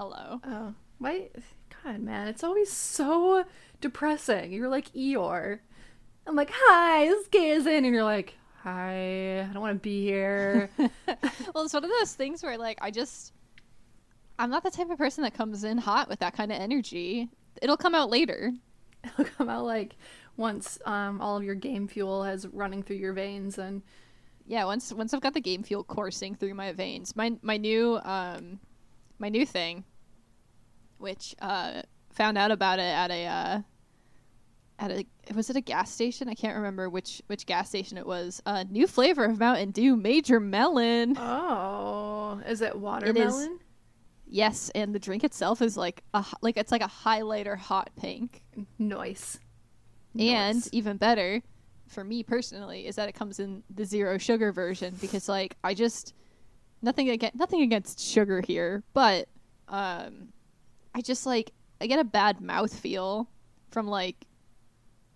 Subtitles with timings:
[0.00, 0.40] hello.
[0.44, 1.28] Oh, why?
[1.84, 3.44] God, man, it's always so
[3.82, 4.50] depressing.
[4.50, 5.58] You're like Eeyore.
[6.26, 8.32] I'm like, hi, this is Gay As In, and you're like,
[8.62, 10.70] hi, I don't want to be here.
[10.78, 13.34] well, it's one of those things where like I just
[14.38, 17.28] I'm not the type of person that comes in hot with that kind of energy.
[17.60, 18.54] It'll come out later.
[19.04, 19.96] It'll come out like
[20.38, 23.82] once um, all of your game fuel has running through your veins and
[24.46, 27.14] yeah, once once I've got the game fuel coursing through my veins.
[27.14, 28.60] My my new um
[29.18, 29.84] my new thing
[31.00, 33.60] which uh found out about it at a uh
[34.80, 36.28] at a was it a gas station?
[36.28, 38.42] I can't remember which which gas station it was.
[38.46, 41.16] A uh, new flavor of Mountain Dew, Major Melon.
[41.18, 43.16] Oh, is it watermelon?
[43.16, 43.48] It is,
[44.26, 48.42] yes, and the drink itself is like a like it's like a highlighter hot pink.
[48.78, 49.38] Nice.
[50.18, 50.68] And nice.
[50.72, 51.40] even better,
[51.86, 55.74] for me personally, is that it comes in the zero sugar version because like I
[55.74, 56.14] just
[56.82, 59.28] nothing against nothing against sugar here, but
[59.68, 60.32] um,
[60.94, 63.28] I just like I get a bad mouth feel
[63.70, 64.26] from like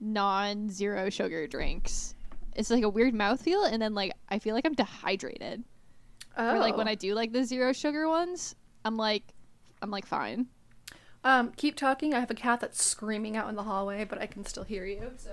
[0.01, 2.15] non zero sugar drinks.
[2.55, 5.65] It's like a weird mouth feel, and then like I feel like I'm dehydrated.
[6.37, 6.57] Oh.
[6.57, 6.91] Or like when oh.
[6.91, 9.25] I do like the zero sugar ones, I'm like,
[9.83, 10.47] I'm like fine.
[11.25, 12.13] Um, keep talking.
[12.15, 14.85] I have a cat that's screaming out in the hallway, but I can still hear
[14.85, 15.13] you.
[15.17, 15.31] So.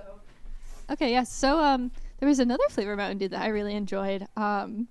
[0.90, 1.10] Okay.
[1.10, 1.12] Yes.
[1.12, 4.26] Yeah, so um, there was another flavor Mountain Dew that I really enjoyed.
[4.36, 4.88] Um,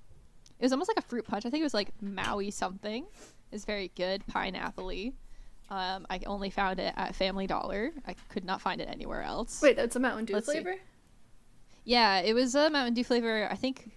[0.59, 1.45] it was almost like a fruit punch.
[1.45, 3.05] I think it was like Maui something.
[3.51, 4.91] It's very good, pineapple
[5.71, 7.91] um, I only found it at Family Dollar.
[8.05, 9.61] I could not find it anywhere else.
[9.61, 10.73] Wait, that's a Mountain Dew Let's flavor?
[10.73, 10.81] See.
[11.85, 13.47] Yeah, it was a Mountain Dew flavor.
[13.49, 13.89] I think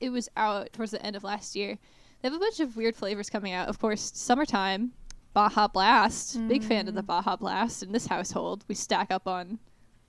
[0.00, 1.78] it was out towards the end of last year.
[2.22, 3.68] They have a bunch of weird flavors coming out.
[3.68, 4.92] Of course, summertime,
[5.34, 6.38] Baja Blast.
[6.38, 6.48] Mm.
[6.48, 7.06] Big fan of the mm.
[7.06, 8.64] Baja Blast in this household.
[8.66, 9.58] We stack up on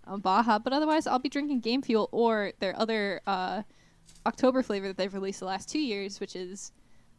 [0.08, 3.64] on Baja, but otherwise, I'll be drinking Game Fuel or their other uh,
[4.26, 6.72] October flavor that they've released the last two years, which is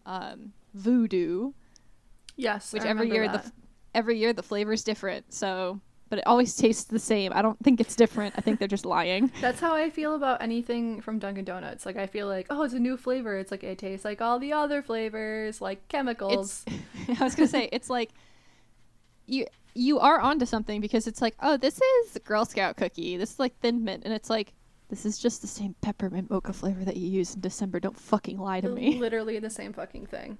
[0.07, 1.53] um, Voodoo.
[2.37, 3.45] Yes, which every year that.
[3.45, 3.53] the
[3.97, 5.33] every year the flavor's different.
[5.33, 7.33] So, but it always tastes the same.
[7.35, 8.35] I don't think it's different.
[8.37, 9.33] I think they're just lying.
[9.41, 11.85] That's how I feel about anything from Dunkin' Donuts.
[11.85, 13.37] Like I feel like, oh, it's a new flavor.
[13.37, 16.65] It's like it tastes like all the other flavors, like chemicals.
[17.19, 18.11] I was gonna say it's like
[19.27, 23.17] you you are onto something because it's like, oh, this is Girl Scout cookie.
[23.17, 24.53] This is like Thin Mint, and it's like
[24.89, 27.81] this is just the same peppermint mocha flavor that you use in December.
[27.81, 29.01] Don't fucking lie to me.
[29.01, 30.39] Literally the same fucking thing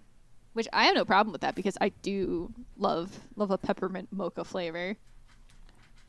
[0.57, 4.43] which I have no problem with that because I do love love a peppermint mocha
[4.43, 4.97] flavor.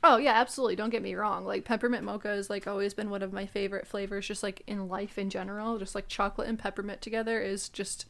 [0.01, 0.77] Oh yeah, absolutely.
[0.77, 1.43] Don't get me wrong.
[1.43, 4.87] Like peppermint mocha has like always been one of my favorite flavors just like in
[4.87, 5.77] life in general.
[5.77, 8.05] Just like chocolate and peppermint together is just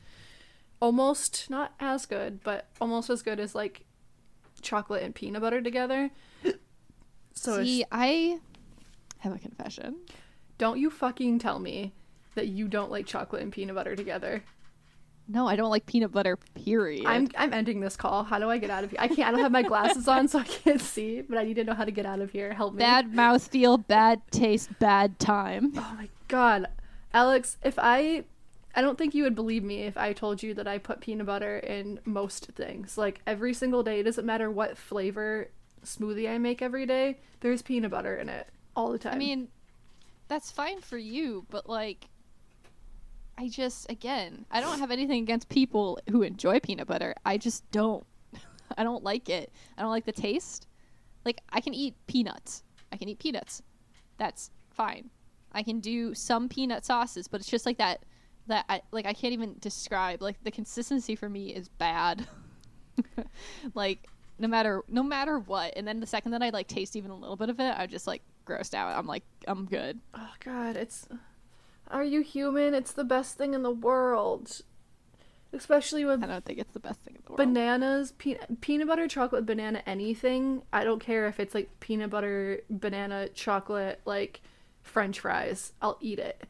[0.80, 3.86] almost not as good, but almost as good as like
[4.62, 6.12] chocolate and peanut butter together.
[7.34, 8.38] So See, I
[9.19, 9.96] have a confession.
[10.59, 11.94] Don't you fucking tell me
[12.36, 14.44] that you don't like chocolate and peanut butter together.
[15.29, 16.38] No, I don't like peanut butter.
[16.55, 17.05] Period.
[17.05, 18.23] I'm I'm ending this call.
[18.23, 18.99] How do I get out of here?
[19.01, 19.27] I can't.
[19.27, 21.21] I don't have my glasses on, so I can't see.
[21.21, 22.53] But I need to know how to get out of here.
[22.53, 22.79] Help me.
[22.79, 25.73] Bad mouth feel, bad taste, bad time.
[25.75, 26.67] Oh my god,
[27.13, 27.57] Alex!
[27.63, 28.23] If I,
[28.73, 31.25] I don't think you would believe me if I told you that I put peanut
[31.25, 32.97] butter in most things.
[32.97, 33.99] Like every single day.
[33.99, 35.49] It doesn't matter what flavor
[35.83, 37.19] smoothie I make every day.
[37.41, 39.15] There's peanut butter in it all the time.
[39.15, 39.49] I mean,
[40.27, 42.07] that's fine for you, but like
[43.38, 47.14] I just again, I don't have anything against people who enjoy peanut butter.
[47.25, 48.06] I just don't.
[48.78, 49.52] I don't like it.
[49.78, 50.68] I don't like the taste.
[51.24, 52.64] Like I can eat peanuts.
[52.92, 53.62] I can eat peanuts.
[54.18, 55.09] That's fine.
[55.52, 58.03] I can do some peanut sauces, but it's just like that
[58.48, 60.22] that I like I can't even describe.
[60.22, 62.25] Like the consistency for me is bad.
[63.75, 64.08] like
[64.40, 65.74] no matter no matter what.
[65.75, 67.86] And then the second that I like taste even a little bit of it, I
[67.86, 68.98] just like grossed out.
[68.98, 70.00] I'm like I'm good.
[70.16, 71.08] Oh god, it's
[71.90, 72.74] are you human?
[72.74, 74.62] It's the best thing in the world.
[75.53, 77.38] Especially with I don't think it's the best thing in the world.
[77.38, 80.62] Bananas, pe- peanut butter, chocolate, banana, anything.
[80.74, 84.42] I don't care if it's like peanut butter, banana, chocolate, like
[84.81, 85.74] french fries.
[85.81, 86.44] I'll eat it.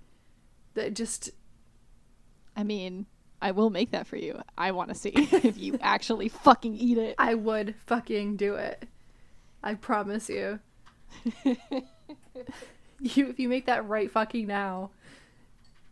[0.74, 1.30] That just
[2.56, 3.06] I mean,
[3.40, 4.42] I will make that for you.
[4.58, 7.16] I want to see if you actually fucking eat it.
[7.20, 8.88] I would fucking do it.
[9.64, 10.60] I promise you.
[11.44, 11.56] you
[13.00, 14.90] if you make that right fucking now.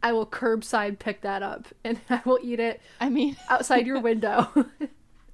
[0.06, 2.80] I will curbside pick that up and I will eat it.
[3.02, 4.48] I mean, outside your window.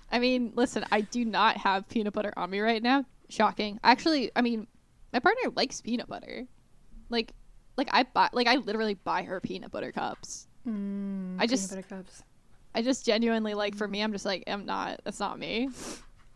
[0.10, 3.04] I mean, listen, I do not have peanut butter on me right now.
[3.28, 3.82] Shocking.
[3.84, 4.68] Actually, I mean,
[5.12, 6.48] my partner likes peanut butter.
[7.10, 7.34] Like,
[7.76, 10.48] like I buy, like I literally buy her peanut butter cups.
[10.66, 12.24] Mm, I just, peanut butter cups.
[12.74, 13.76] I just genuinely like.
[13.76, 15.02] For me, I'm just like, I'm not.
[15.04, 15.68] That's not me.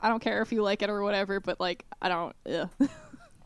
[0.01, 2.35] I don't care if you like it or whatever, but like, I don't.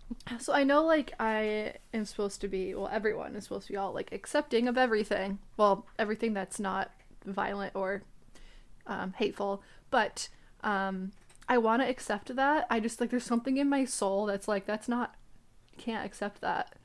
[0.40, 3.78] So I know like I am supposed to be well everyone is supposed to be
[3.78, 5.40] all like accepting of everything.
[5.58, 6.92] Well, everything that's not
[7.26, 8.04] violent or
[8.88, 10.30] um, hateful, but
[10.64, 11.12] Um,
[11.48, 12.68] I want to accept that.
[12.70, 15.16] I just like there's something in my soul that's like that's not
[15.78, 16.76] can't accept that.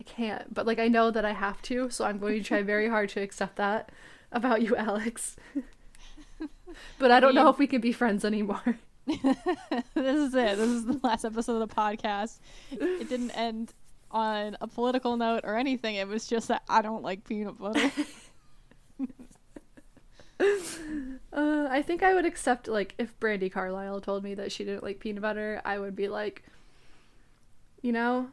[0.00, 0.52] I can't.
[0.54, 3.10] But like I know that I have to, so I'm going to try very hard
[3.10, 3.90] to accept that
[4.32, 5.36] about you, Alex.
[6.98, 8.78] but I don't know if we can be friends anymore.
[9.06, 10.56] This is it.
[10.56, 12.38] This is the last episode of the podcast.
[12.70, 13.72] It didn't end
[14.10, 15.96] on a political note or anything.
[15.96, 17.90] It was just that I don't like peanut butter.
[21.32, 24.82] Uh, I think I would accept like if Brandi Carlile told me that she didn't
[24.82, 26.42] like peanut butter, I would be like,
[27.80, 28.28] you know,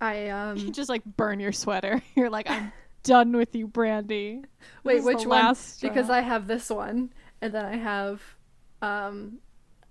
[0.00, 0.72] I um.
[0.72, 2.02] just like burn your sweater.
[2.16, 4.44] You're like, I'm done with you, Brandi.
[4.84, 5.54] Wait, which one?
[5.54, 5.88] straw.
[5.88, 8.20] Because I have this one, and then I have
[8.82, 9.38] um,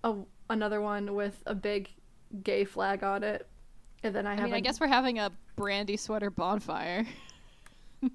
[0.04, 0.16] a
[0.50, 1.90] another one with a big
[2.44, 3.48] gay flag on it,
[4.04, 4.42] and then I have.
[4.42, 7.06] I mean, I a- guess we're having a Brandi sweater bonfire.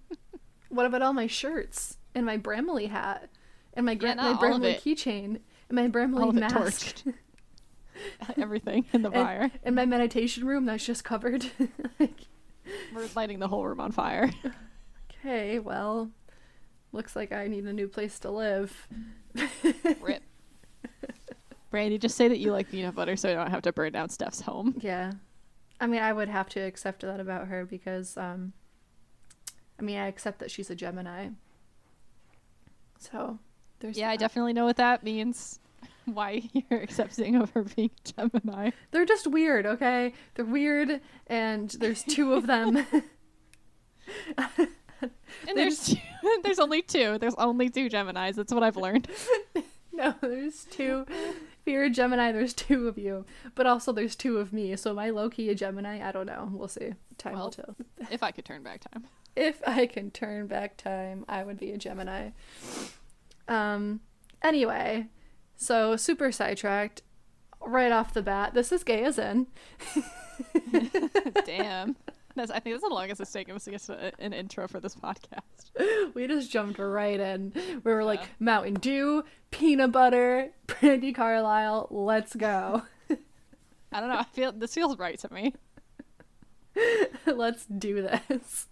[0.68, 3.30] What about all my shirts and my Brandi hat
[3.74, 5.38] and my gra- Yeah, my not all of Brandi keychain
[5.68, 7.02] and my Brandi mask.
[8.36, 9.42] Everything in the fire.
[9.42, 11.46] and, and my meditation room that's just covered.
[12.00, 12.26] like,
[12.94, 14.28] We're lighting the whole room on fire.
[15.24, 16.10] okay, well,
[16.92, 18.88] looks like I need a new place to live.
[20.00, 20.22] Rip.
[21.76, 24.08] Brandi, just say that you like peanut butter so I don't have to burn down
[24.08, 24.74] Steph's home.
[24.80, 25.12] Yeah.
[25.80, 28.54] I mean, I would have to accept that about her because, um,
[29.78, 31.28] I mean, I accept that she's a Gemini.
[32.98, 33.38] So,
[33.80, 33.98] there's.
[33.98, 35.60] Yeah, I definitely know what that means.
[36.06, 38.70] Why you're accepting of her being Gemini.
[38.90, 40.14] They're just weird, okay?
[40.34, 42.86] They're weird, and there's two of them.
[45.46, 45.96] And there's two,
[46.42, 47.18] there's only two.
[47.18, 48.34] There's only two Geminis.
[48.34, 49.08] That's what I've learned.
[49.92, 51.04] no, there's two.
[51.66, 53.24] If you're a Gemini, there's two of you.
[53.56, 54.76] But also, there's two of me.
[54.76, 56.00] So, am I low key a Gemini?
[56.00, 56.48] I don't know.
[56.52, 56.92] We'll see.
[57.18, 57.74] Time will tell.
[58.08, 59.04] If I could turn back time.
[59.34, 62.30] if I can turn back time, I would be a Gemini.
[63.48, 64.00] Um
[64.42, 65.08] anyway,
[65.56, 67.02] so super sidetracked
[67.60, 68.54] right off the bat.
[68.54, 69.48] This is gay as in.
[71.44, 71.96] Damn.
[72.36, 74.94] That's, I think that's the longest it's taken us to get an intro for this
[74.94, 75.40] podcast.
[76.14, 77.52] We just jumped right in.
[77.84, 82.82] We were like Mountain Dew, peanut butter, Brandi Carlile, let's go.
[83.92, 84.18] I don't know.
[84.18, 85.54] I feel this feels right to me.
[87.26, 88.68] let's do this.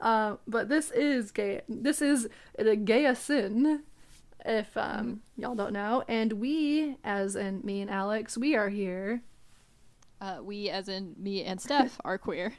[0.00, 1.62] Um, but this is gay.
[1.68, 2.28] This is
[2.58, 3.82] the gay sin,
[4.44, 6.02] if um y'all don't know.
[6.08, 9.22] And we, as in me and Alex, we are here
[10.22, 12.54] Uh, we, as in me and Steph, are queer.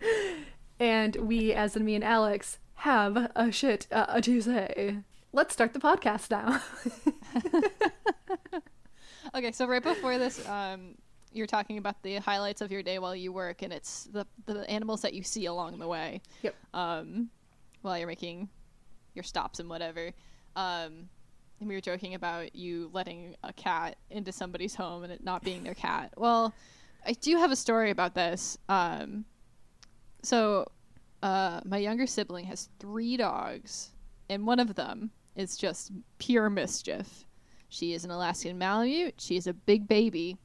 [0.78, 4.98] and we, as in me and Alex, have a shit uh, to say.
[5.32, 6.62] Let's start the podcast now.
[9.34, 10.96] Okay, so right before this, um,
[11.32, 14.68] you're talking about the highlights of your day while you work, and it's the the
[14.68, 16.20] animals that you see along the way.
[16.42, 16.54] Yep.
[16.74, 17.30] Um,
[17.82, 18.48] while you're making
[19.14, 20.12] your stops and whatever.
[20.56, 21.08] Um,
[21.68, 25.62] we were joking about you letting a cat into somebody's home and it not being
[25.62, 26.12] their cat.
[26.16, 26.54] Well,
[27.06, 28.58] I do have a story about this.
[28.68, 29.24] Um,
[30.22, 30.66] so,
[31.22, 33.90] uh, my younger sibling has three dogs,
[34.28, 37.26] and one of them is just pure mischief.
[37.68, 39.20] She is an Alaskan Malamute.
[39.20, 40.38] She is a big baby.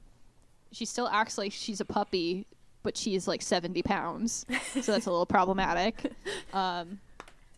[0.72, 2.46] She still acts like she's a puppy,
[2.84, 4.46] but she is like 70 pounds.
[4.82, 6.12] So that's a little problematic.
[6.54, 7.00] Um,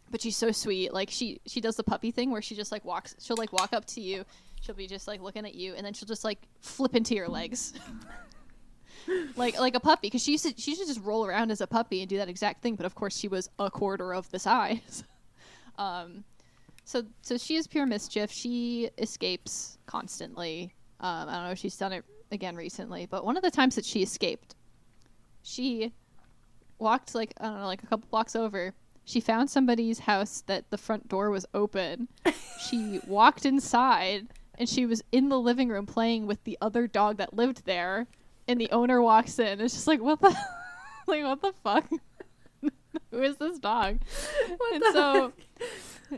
[0.09, 0.93] but she's so sweet.
[0.93, 3.15] Like she she does the puppy thing where she just like walks.
[3.21, 4.25] She'll like walk up to you.
[4.61, 7.27] She'll be just like looking at you, and then she'll just like flip into your
[7.27, 7.73] legs.
[9.35, 11.61] like like a puppy because she used to she used to just roll around as
[11.61, 14.29] a puppy and do that exact thing but of course she was a quarter of
[14.31, 15.03] the size
[15.77, 16.23] um
[16.83, 21.77] so so she is pure mischief she escapes constantly um i don't know if she's
[21.77, 24.55] done it again recently but one of the times that she escaped
[25.41, 25.93] she
[26.79, 28.73] walked like i don't know like a couple blocks over
[29.07, 32.09] she found somebody's house that the front door was open.
[32.59, 34.27] She walked inside
[34.59, 38.07] and she was in the living room playing with the other dog that lived there.
[38.49, 40.35] And the owner walks in it's just like what the
[41.07, 41.89] like what the fuck?
[43.11, 43.99] Who is this dog?
[44.57, 45.33] What and the so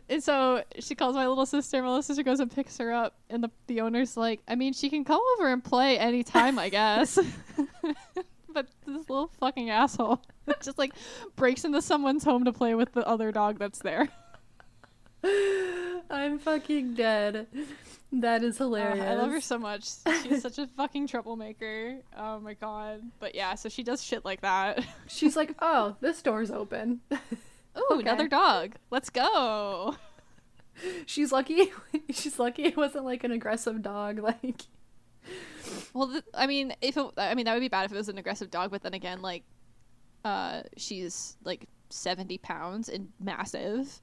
[0.10, 1.84] and so she calls my little sister.
[1.84, 4.74] My little sister goes and picks her up and the, the owner's like i mean
[4.74, 7.20] she can come over and play anytime i guess
[8.54, 10.22] but this little fucking asshole
[10.62, 10.94] just like
[11.36, 14.10] breaks into someone's home to play with the other dog that's there
[16.12, 17.48] I'm fucking dead.
[18.12, 19.06] That is Uh, hilarious.
[19.06, 19.88] I love her so much.
[20.24, 21.98] She's such a fucking troublemaker.
[22.18, 23.02] Oh my god.
[23.20, 24.84] But yeah, so she does shit like that.
[25.08, 27.02] She's like, oh, this door's open.
[27.12, 27.18] Oh,
[27.92, 28.02] Okay.
[28.02, 28.76] another dog.
[28.92, 29.96] Let's go.
[31.06, 31.72] She's lucky.
[32.12, 34.20] She's lucky it wasn't like an aggressive dog.
[34.20, 34.62] Like,
[35.94, 38.10] Well, th- I mean, if it, I mean that would be bad if it was
[38.10, 39.44] an aggressive dog, but then again, like,
[40.24, 44.00] uh, she's like seventy pounds and massive.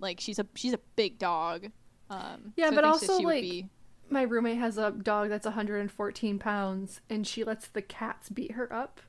[0.00, 1.66] Like she's a she's a big dog.
[2.10, 3.68] Um, Yeah, so but also, like, be-
[4.10, 8.72] My roommate has a dog that's 114 pounds, and she lets the cats beat her
[8.72, 9.00] up.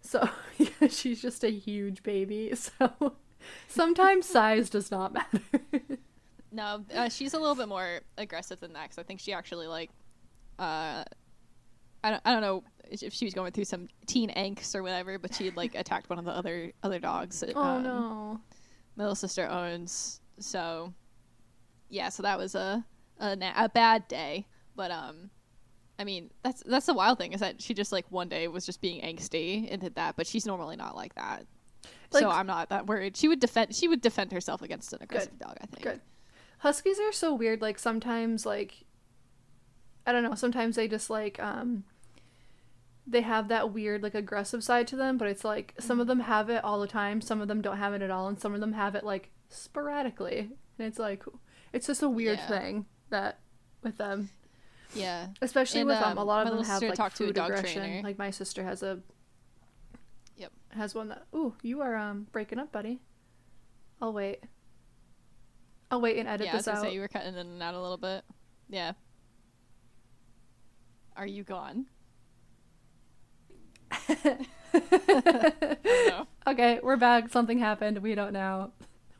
[0.00, 0.28] So
[0.58, 2.52] yeah, she's just a huge baby.
[2.78, 3.16] So
[3.68, 5.40] sometimes size does not matter.
[6.52, 8.84] no, uh, she's a little bit more aggressive than that.
[8.84, 9.90] Because I think she actually like,
[10.58, 11.04] uh,
[12.06, 15.18] I don't, I don't know if she was going through some teen angst or whatever,
[15.18, 17.40] but she had like attacked one of the other other dogs.
[17.40, 18.40] That, oh um, no.
[18.94, 20.20] my little sister owns.
[20.38, 20.92] So,
[21.88, 22.84] yeah, so that was a
[23.18, 24.46] a, na- a bad day.
[24.76, 25.30] But um,
[25.98, 28.64] I mean, that's that's the wild thing is that she just like one day was
[28.64, 31.44] just being angsty and did that, but she's normally not like that.
[32.10, 33.16] so I'm not that worried.
[33.16, 33.74] She would defend.
[33.74, 35.56] She would defend herself against an aggressive dog.
[35.60, 35.82] I think.
[35.82, 36.00] Good.
[36.58, 37.60] Huskies are so weird.
[37.60, 38.84] Like sometimes, like
[40.06, 40.36] I don't know.
[40.36, 41.82] Sometimes they just like um
[43.06, 46.20] they have that weird like aggressive side to them, but it's like some of them
[46.20, 47.20] have it all the time.
[47.20, 49.30] Some of them don't have it at all, and some of them have it like
[49.48, 50.50] sporadically.
[50.78, 51.22] And it's like
[51.72, 52.48] it's just a weird Yeah.
[52.48, 53.38] thing that
[53.82, 54.30] with them,
[54.94, 55.28] Yeah.
[55.40, 57.80] especially And, with um, um, a lot of them have like to food dog aggression.
[57.82, 58.02] trainer.
[58.02, 59.00] Like my sister has a
[60.36, 60.52] Yep.
[60.70, 61.26] has one that.
[61.34, 63.00] Ooh, you are um breaking up, buddy.
[64.02, 64.42] I'll wait.
[65.90, 66.82] I'll wait and edit yeah, I was this out.
[66.82, 68.24] say you were cutting in and out a little bit.
[68.68, 68.92] Yeah.
[71.16, 71.86] Are you gone?
[74.08, 74.46] I.
[76.48, 77.28] Okay, we're back.
[77.30, 77.98] Something happened.
[77.98, 78.70] We don't know.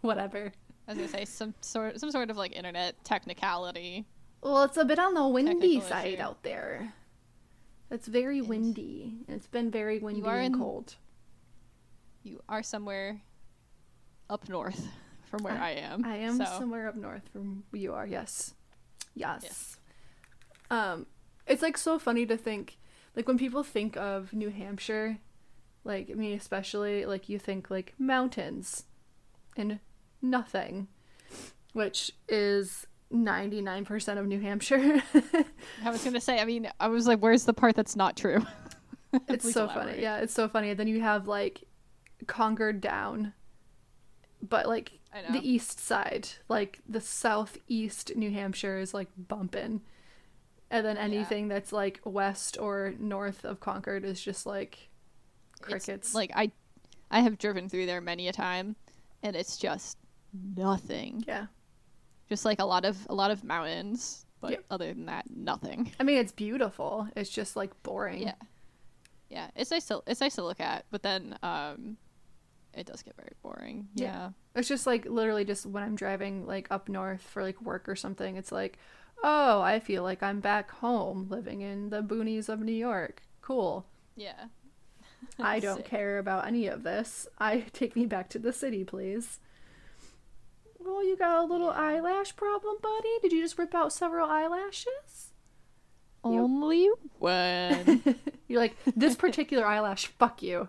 [0.01, 0.53] Whatever.
[0.87, 4.07] I was gonna say some sort some sort of like internet technicality.
[4.43, 6.23] Well, it's a bit on the windy side issue.
[6.23, 6.93] out there.
[7.91, 9.19] It's very windy.
[9.27, 10.95] It's been very windy and in- cold.
[12.23, 13.23] You are somewhere
[14.31, 14.87] up north
[15.31, 16.05] from where I, am.
[16.05, 16.45] I am so.
[16.45, 18.07] somewhere up north from where you are.
[18.07, 18.55] Yes.
[19.15, 19.41] Yes.
[19.43, 19.77] Yes.
[20.71, 21.07] Um,
[21.47, 22.77] it's like so funny to think,
[23.17, 25.19] like when people think of New Hampshire,
[25.85, 28.85] like me especially, like you think like mountains,
[29.57, 29.81] and
[30.21, 30.89] nothing,
[31.73, 35.03] which is ninety nine percent of New Hampshire.
[35.85, 36.39] I was gonna say.
[36.39, 38.45] I mean, I was like, "Where's the part that's not true?"
[39.29, 39.87] it's so elaborate.
[39.87, 40.03] funny.
[40.03, 40.71] Yeah, it's so funny.
[40.71, 41.65] And then you have like
[42.27, 43.33] Concord down,
[44.43, 44.93] but like
[45.31, 49.81] the east side, like the southeast New Hampshire is like bumping.
[50.71, 54.89] And then anything that's like west or north of Concord is just like
[55.61, 56.15] It's, crickets.
[56.15, 56.51] like I,
[57.11, 58.75] I have driven through there many a time,
[59.23, 59.97] and it's just
[60.57, 61.25] nothing.
[61.27, 61.47] yeah.
[62.29, 64.65] Just like a lot of a lot of mountains, but Yep.
[64.71, 65.93] other than that, nothing.
[66.01, 67.07] I mean, it's beautiful.
[67.15, 68.23] It's just like boring.
[68.23, 68.35] Yeah,
[69.31, 69.51] yeah.
[69.55, 71.97] It's nice to it's nice to look at, but then um,
[72.75, 73.87] it does get very boring.
[73.95, 74.07] Yeah.
[74.07, 74.31] Yeah.
[74.57, 77.95] It's just like literally just when I'm driving like up north for like work or
[77.95, 78.79] something, it's like,
[79.25, 83.23] oh, I feel like I'm back home living in the boonies of New York.
[83.43, 83.87] Cool.
[84.17, 84.47] Yeah.
[85.41, 85.87] I don't Sick.
[85.87, 87.27] care about any of this.
[87.39, 89.39] I take me back to the city, please.
[90.79, 93.19] Well, you got a little eyelash problem, buddy?
[93.23, 95.31] Did you just rip out several eyelashes?
[96.25, 98.03] You- Only one.
[98.49, 100.69] You're like, this particular eyelash, fuck you.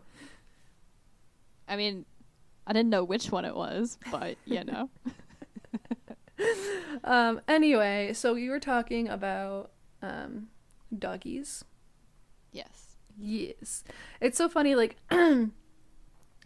[1.68, 2.06] I mean,
[2.66, 4.90] I didn't know which one it was, but you know.
[7.04, 10.48] Um, anyway, so you were talking about um
[10.98, 11.64] doggies.
[12.52, 12.98] yes.
[13.20, 13.84] Yes.
[14.22, 14.98] It's so funny like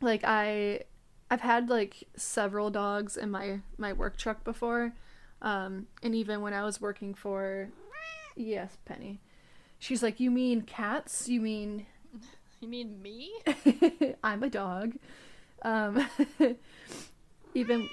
[0.02, 0.82] like I
[1.30, 4.94] I've had like several dogs in my my work truck before.
[5.42, 7.70] Um and even when I was working for
[8.36, 9.20] Yes, Penny.
[9.80, 11.28] She's like, "You mean cats?
[11.28, 11.86] You mean
[12.62, 13.32] You mean me?
[14.24, 14.96] I'm a dog?"
[15.64, 16.08] Um
[17.54, 17.90] even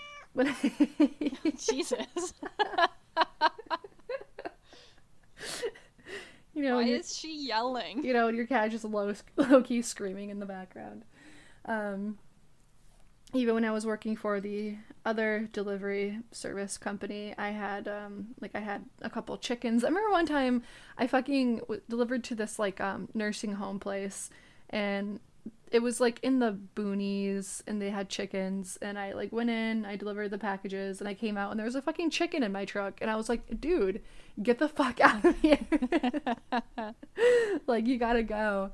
[1.58, 2.32] Jesus.
[6.54, 8.04] you know, Why is she yelling?
[8.04, 11.04] you know, your cat just low low key screaming in the background.
[11.64, 12.18] Um,
[13.34, 18.52] even when I was working for the other delivery service company, I had um like
[18.54, 19.84] I had a couple chickens.
[19.84, 20.62] I remember one time
[20.96, 24.30] I fucking w- delivered to this like um nursing home place,
[24.70, 25.20] and
[25.70, 29.84] it was like in the boonies, and they had chickens, and I like went in,
[29.84, 32.52] I delivered the packages, and I came out, and there was a fucking chicken in
[32.52, 34.02] my truck, and I was like, dude,
[34.42, 35.58] get the fuck out of here.
[37.66, 38.70] like you gotta go.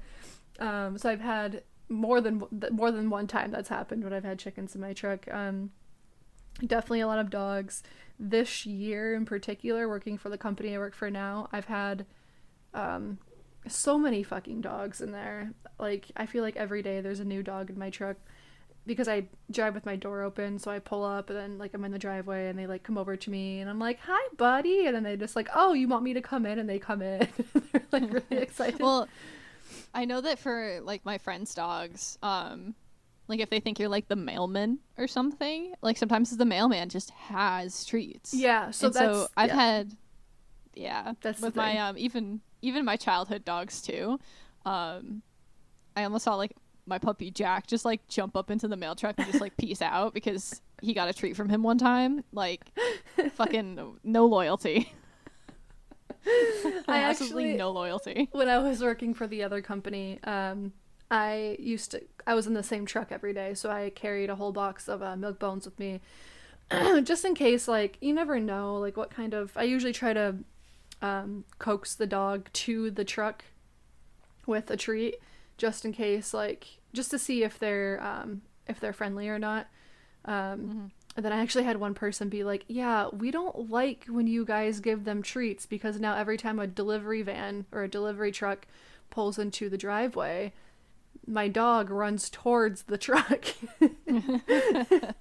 [0.58, 4.38] Um so i've had more than more than one time that's happened when i've had
[4.38, 5.26] chickens in my truck.
[5.32, 5.70] Um
[6.64, 7.82] definitely a lot of dogs.
[8.18, 12.06] This year in particular working for the company i work for now i've had
[12.72, 13.18] um
[13.68, 17.42] so many fucking dogs in there like i feel like every day there's a new
[17.42, 18.16] dog in my truck
[18.86, 21.84] because i drive with my door open so i pull up and then like i'm
[21.84, 24.86] in the driveway and they like come over to me and i'm like hi buddy
[24.86, 27.00] and then they just like oh you want me to come in and they come
[27.00, 27.26] in
[27.72, 29.08] they're like really excited well,
[29.92, 32.74] I know that for like my friends' dogs, um,
[33.28, 35.74] like if they think you're like the mailman or something.
[35.82, 38.34] Like sometimes the mailman just has treats.
[38.34, 39.56] Yeah, so and that's so I've yeah.
[39.56, 39.96] had
[40.76, 44.18] yeah That's with my um even even my childhood dogs too
[44.64, 45.22] um
[45.96, 46.52] i almost saw like
[46.86, 49.80] my puppy jack just like jump up into the mail truck and just like peace
[49.80, 52.62] out because he got a treat from him one time like
[53.32, 54.92] fucking no loyalty
[56.88, 60.72] I absolutely actually no loyalty when I was working for the other company, um,
[61.10, 64.34] I used to I was in the same truck every day, so I carried a
[64.36, 66.00] whole box of uh, milk bones with me,
[67.02, 67.68] just in case.
[67.68, 69.52] Like you never know, like what kind of.
[69.56, 70.36] I usually try to
[71.02, 73.44] um, coax the dog to the truck
[74.46, 75.16] with a treat,
[75.58, 79.68] just in case, like just to see if they're um, if they're friendly or not.
[80.24, 84.26] Um, And then I actually had one person be like, "Yeah, we don't like when
[84.26, 88.32] you guys give them treats because now every time a delivery van or a delivery
[88.32, 88.66] truck
[89.10, 90.52] pulls into the driveway,
[91.26, 93.46] my dog runs towards the truck."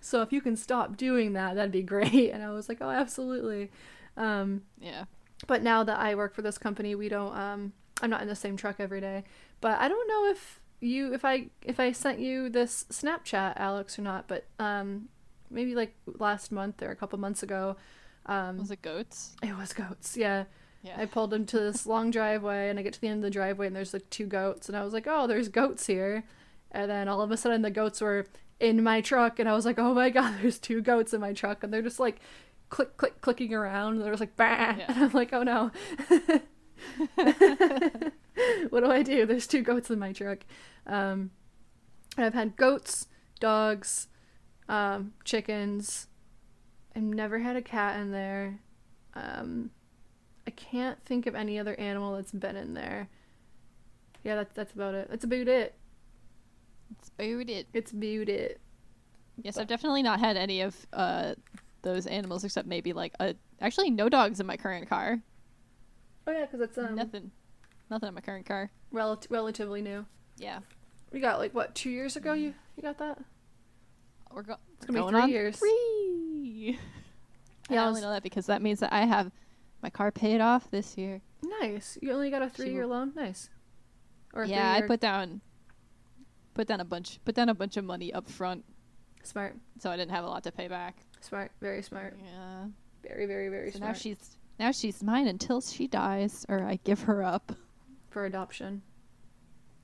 [0.00, 2.30] so if you can stop doing that, that'd be great.
[2.30, 3.70] And I was like, "Oh, absolutely."
[4.16, 5.04] Um, yeah
[5.46, 8.36] but now that I work for this company, we don't um I'm not in the
[8.36, 9.24] same truck every day.
[9.60, 13.98] But I don't know if you if I if I sent you this Snapchat, Alex,
[13.98, 15.08] or not, but um
[15.50, 17.76] maybe like last month or a couple months ago.
[18.26, 20.44] Um was it goats it was goats, yeah.
[20.82, 23.30] yeah I pulled into this long driveway and I get to the end of the
[23.30, 26.24] driveway and there's like two goats and I was like, Oh, there's goats here
[26.70, 28.26] and then all of a sudden the goats were
[28.60, 31.32] in my truck and I was like, Oh my god, there's two goats in my
[31.32, 32.20] truck and they're just like
[32.72, 34.86] click click clicking around and they're just like bah Yeah.
[34.88, 35.70] and I'm like, Oh no
[38.70, 39.26] what do I do?
[39.26, 40.38] There's two goats in my truck.
[40.86, 41.30] Um,
[42.16, 43.06] and I've had goats,
[43.40, 44.08] dogs,
[44.68, 46.08] um, chickens.
[46.96, 48.58] I've never had a cat in there.
[49.14, 49.70] Um,
[50.46, 53.08] I can't think of any other animal that's been in there.
[54.24, 55.08] Yeah, that's that's about it.
[55.10, 55.74] That's about it.
[56.98, 58.60] it's about it It's about it.
[59.42, 61.34] yes i've definitely not had any of uh
[61.82, 65.20] those animals except maybe like a actually no dogs in my current car
[66.26, 67.30] Oh yeah, because it's um nothing
[67.90, 70.06] nothing in my current car rel- relatively new.
[70.38, 70.60] yeah
[71.12, 72.32] We got like what two years ago?
[72.32, 73.18] You you got that?
[74.32, 75.56] We're go- It's gonna be going three on years.
[75.58, 76.78] Three.
[77.70, 79.30] Yeah, I I only know that because that means that I have
[79.82, 81.20] my car paid off this year.
[81.60, 81.96] Nice.
[82.02, 83.12] You only got a three year loan.
[83.14, 83.50] Nice.
[84.34, 85.40] Or a yeah, I put down
[86.54, 88.64] put down a bunch put down a bunch of money up front,
[89.26, 90.96] smart, so I didn't have a lot to pay back.
[91.20, 92.66] smart, very smart, Yeah.
[93.02, 97.02] very very very So now she's now she's mine until she dies or I give
[97.02, 97.52] her up
[98.10, 98.82] for adoption.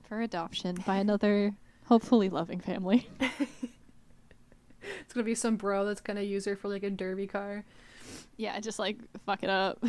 [0.08, 1.54] for adoption by another
[1.86, 3.08] hopefully loving family.
[5.00, 7.64] It's gonna be some bro that's gonna use her for like a derby car.
[8.36, 8.96] yeah, just like
[9.26, 9.82] fuck it up.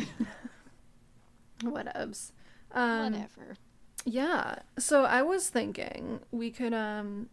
[1.62, 2.32] Whatevs.
[2.72, 3.56] Um, Whatever.
[4.04, 4.56] Yeah.
[4.78, 7.28] So I was thinking we could um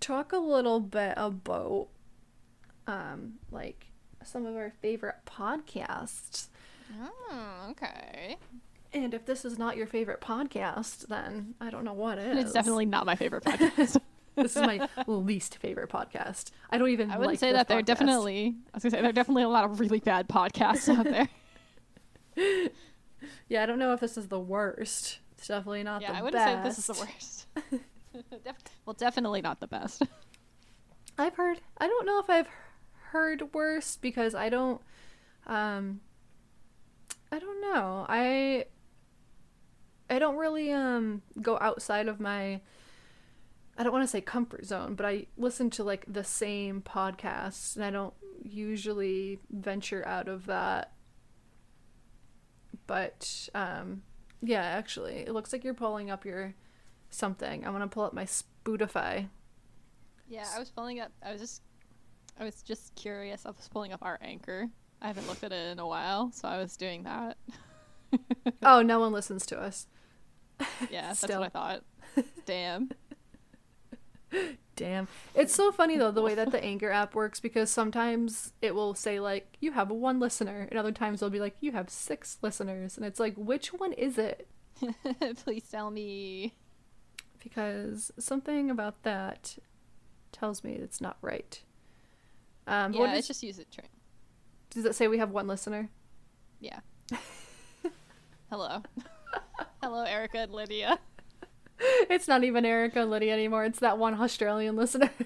[0.00, 1.88] talk a little bit about
[2.86, 3.86] um like
[4.24, 6.48] some of our favorite podcasts.
[7.00, 8.36] Oh, okay.
[8.92, 12.38] And if this is not your favorite podcast, then I don't know what is.
[12.38, 14.00] It's definitely not my favorite podcast.
[14.34, 16.50] this is my least favorite podcast.
[16.70, 17.10] I don't even.
[17.10, 17.68] I wouldn't like say that.
[17.68, 20.88] There definitely, I was gonna say, there are definitely a lot of really bad podcasts
[20.94, 21.28] out there.
[23.48, 25.18] Yeah, I don't know if this is the worst.
[25.36, 26.62] It's definitely not yeah, the I wouldn't best.
[26.62, 27.46] say this is the worst.
[28.84, 30.02] Well, definitely not the best.
[31.18, 31.60] I've heard.
[31.78, 32.48] I don't know if I've
[33.10, 34.80] heard worse because I don't.
[35.46, 36.00] Um.
[37.30, 38.06] I don't know.
[38.08, 38.64] I.
[40.08, 42.60] I don't really um go outside of my.
[43.78, 47.76] I don't want to say comfort zone, but I listen to like the same podcasts,
[47.76, 50.92] and I don't usually venture out of that.
[52.86, 54.02] But um,
[54.42, 56.54] yeah, actually, it looks like you're pulling up your
[57.10, 57.64] something.
[57.66, 59.28] I'm gonna pull up my Spotify.
[60.28, 61.10] Yeah, I was pulling up.
[61.24, 61.62] I was just,
[62.38, 63.44] I was just curious.
[63.44, 64.68] I was pulling up our anchor.
[65.02, 67.36] I haven't looked at it in a while, so I was doing that.
[68.62, 69.86] Oh, no one listens to us.
[70.90, 71.40] Yeah, that's Still.
[71.40, 71.84] what I thought.
[72.44, 72.90] Damn.
[74.76, 75.08] Damn.
[75.34, 78.94] It's so funny though the way that the Anchor app works because sometimes it will
[78.94, 82.38] say like you have one listener and other times it'll be like you have six
[82.42, 84.48] listeners and it's like which one is it?
[85.44, 86.54] Please tell me.
[87.42, 89.56] Because something about that
[90.32, 91.62] tells me it's not right.
[92.66, 93.70] Um, Yeah, what does, just use it.
[93.72, 93.88] Train.
[94.70, 95.88] does it say we have one listener?
[96.60, 96.80] Yeah.
[98.50, 98.82] Hello.
[99.82, 100.98] Hello, Erica and Lydia.
[102.10, 103.64] It's not even Erica and Lydia anymore.
[103.64, 105.10] It's that one Australian listener.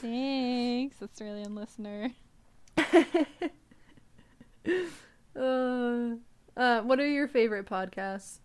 [0.00, 2.10] Thanks, Australian listener.
[5.36, 6.14] uh,
[6.56, 8.38] uh, what are your favorite podcasts?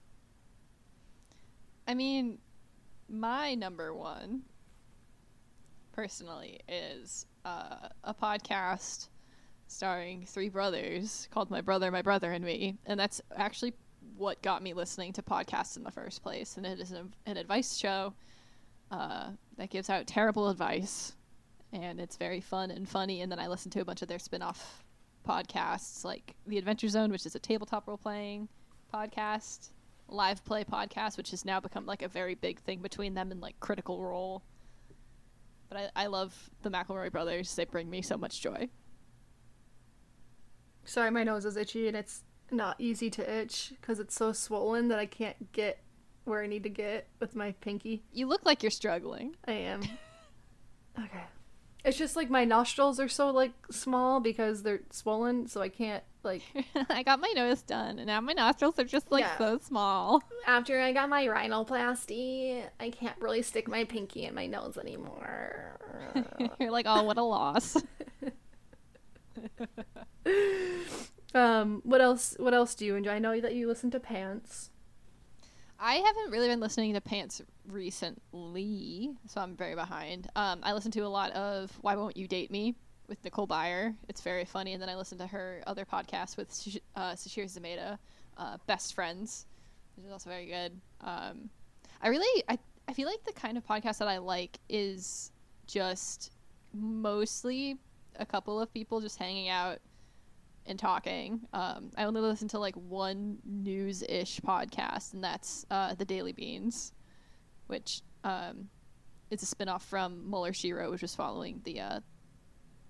[1.89, 2.37] I mean,
[3.09, 4.43] my number one,
[5.91, 9.07] personally, is uh, a podcast
[9.65, 12.77] starring three brothers called My Brother, My Brother, and Me.
[12.85, 13.73] And that's actually
[14.17, 16.57] what got me listening to podcasts in the first place.
[16.57, 18.13] And it is an, an advice show
[18.91, 21.13] uh, that gives out terrible advice.
[21.73, 23.21] And it's very fun and funny.
[23.21, 24.83] And then I listen to a bunch of their spin off
[25.27, 28.47] podcasts like The Adventure Zone, which is a tabletop role playing
[28.93, 29.69] podcast,
[30.11, 33.41] Live Play podcast, which has now become like a very big thing between them and
[33.41, 34.43] like Critical Role.
[35.69, 37.55] But I, I love the McElroy brothers.
[37.55, 38.69] They bring me so much joy.
[40.83, 44.87] Sorry, my nose is itchy and it's not easy to itch because it's so swollen
[44.87, 45.83] that I can't get
[46.23, 48.03] where I need to get with my pinky.
[48.11, 49.35] You look like you're struggling.
[49.47, 49.81] I am.
[50.99, 51.23] okay.
[51.85, 56.03] It's just like my nostrils are so like small because they're swollen, so I can't
[56.23, 56.41] like.
[56.89, 59.37] I got my nose done, and now my nostrils are just like Yeah.
[59.37, 60.21] so small.
[60.45, 65.79] After I got my rhinoplasty, I can't really stick my pinky in my nose anymore.
[66.59, 67.77] you're like, oh, what a loss.
[71.33, 72.35] um, what else?
[72.39, 73.11] What else do you enjoy?
[73.11, 74.71] I know that you listen to Pants.
[75.81, 80.27] I haven't really been listening to Pants recently, so I'm very behind.
[80.35, 82.75] Um, I listen to a lot of Why Won't You Date Me
[83.07, 83.95] with Nicole Byer.
[84.09, 86.49] It's very funny, and then I listen to her other podcast with
[86.97, 87.97] uh, Sasheer Zamata,
[88.37, 89.45] uh, Best Friends,
[89.95, 90.73] which is also very good.
[90.99, 91.49] Um,
[92.01, 95.31] I really, I, I feel like the kind of podcast that I like is
[95.65, 96.33] just
[96.73, 97.77] mostly
[98.17, 99.79] a couple of people just hanging out
[100.69, 101.41] and talking.
[101.51, 106.31] Um, I only listen to like one news ish podcast, and that's uh, the Daily
[106.31, 106.93] Beans,
[107.67, 108.69] which um,
[109.31, 111.99] is a spinoff from Mueller, She Wrote, which was following the uh,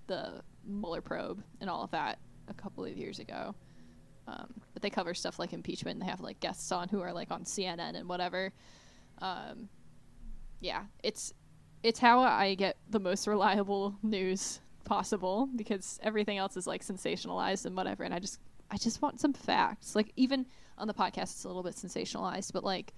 [0.07, 3.55] the Mueller probe and all of that a couple of years ago.
[4.27, 7.13] Um, but they cover stuff like impeachment, and they have like guests on who are
[7.13, 8.51] like on CNN and whatever.
[9.21, 9.69] Um,
[10.59, 11.33] yeah, it's
[11.81, 17.65] it's how I get the most reliable news possible because everything else is like sensationalized
[17.65, 18.39] and whatever and I just
[18.71, 19.95] I just want some facts.
[19.95, 20.45] Like even
[20.77, 22.93] on the podcast it's a little bit sensationalized, but like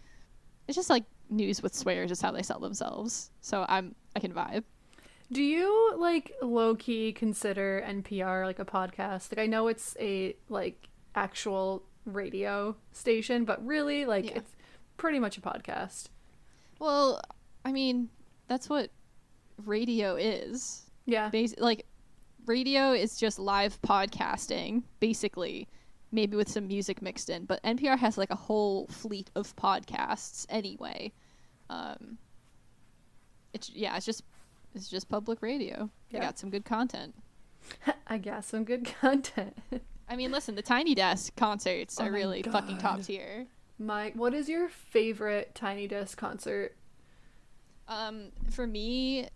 [0.68, 3.32] it's just like news with swears is how they sell themselves.
[3.42, 4.64] So I'm I can vibe.
[5.32, 9.32] Do you like low key consider NPR like a podcast?
[9.32, 14.38] Like I know it's a like actual radio station, but really like Yeah.
[14.38, 14.52] it's
[14.98, 16.06] pretty much a podcast.
[16.80, 17.22] Well,
[17.64, 18.10] I mean,
[18.48, 18.90] that's what
[19.66, 20.91] radio is.
[21.12, 21.30] Yeah.
[21.30, 21.86] Bas- like
[22.46, 25.68] radio is just live podcasting basically
[26.12, 30.46] maybe with some music mixed in but npr has like a whole fleet of podcasts
[30.50, 31.12] anyway
[31.70, 32.18] um
[33.54, 34.24] it's yeah it's just
[34.74, 36.26] it's just public radio they Yeah.
[36.26, 37.14] got some good content
[38.08, 39.56] I got some good content.
[40.10, 43.46] i mean listen the tiny desk concerts Oh are my really fucking top tier
[43.78, 46.76] Mike, what is your favorite Tiny Desk concert?
[47.88, 49.28] Um, for me,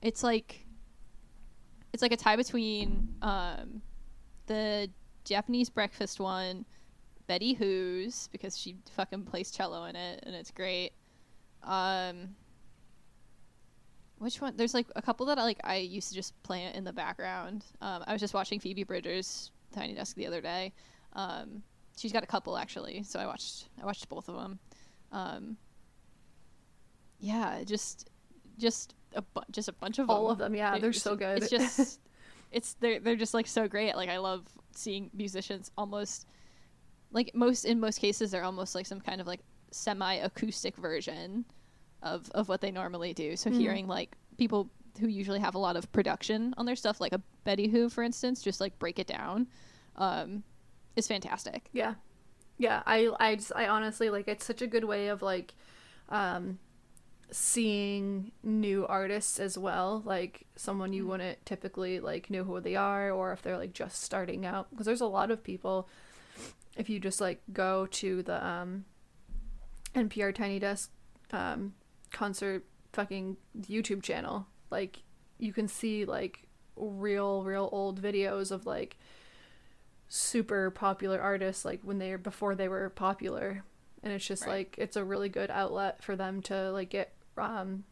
[0.00, 0.64] it's like
[1.92, 3.82] it's like a tie between um,
[4.46, 4.88] the
[5.24, 6.64] Japanese breakfast one,
[7.26, 10.92] Betty Who's because she fucking plays cello in it and it's great.
[11.62, 12.34] Um,
[14.18, 14.54] which one?
[14.56, 15.60] There's like a couple that I like.
[15.64, 17.64] I used to just play it in the background.
[17.80, 20.72] Um, I was just watching Phoebe Bridgers' Tiny Desk the other day.
[21.14, 21.62] Um,
[21.96, 24.58] she's got a couple actually, so I watched I watched both of them.
[25.10, 25.56] Um,
[27.18, 28.10] yeah, just
[28.58, 30.32] just a bu- just a bunch of All them.
[30.32, 31.42] of them, yeah, they're It's- so good.
[31.42, 32.00] It's just
[32.52, 33.94] it's they're they're just like so great.
[33.96, 36.26] Like I love seeing musicians almost
[37.12, 39.40] like most in most cases they're almost like some kind of like
[39.72, 41.44] semi acoustic version
[42.02, 43.36] of of what they normally do.
[43.36, 43.58] So Mhm.
[43.58, 44.70] hearing like people
[45.00, 48.02] who usually have a lot of production on their stuff, like a Betty Who, for
[48.02, 49.46] instance, just like break it down,
[49.96, 50.42] um,
[50.96, 51.68] is fantastic.
[51.72, 51.94] Yeah.
[52.58, 55.54] Yeah, I I just I honestly like it's such a good way of like
[56.10, 56.58] um
[57.32, 63.10] seeing new artists as well, like someone you wouldn't typically like know who they are
[63.10, 64.70] or if they're like just starting out.
[64.70, 65.88] Because there's a lot of people
[66.76, 68.84] if you just like go to the um
[69.94, 70.90] NPR Tiny Desk
[71.32, 71.74] um
[72.12, 75.02] concert fucking YouTube channel, like
[75.38, 78.96] you can see like real real old videos of like
[80.08, 83.62] super popular artists like when they before they were popular.
[84.02, 84.52] And it's just Right.
[84.68, 87.84] like it's a really good outlet for them to like get um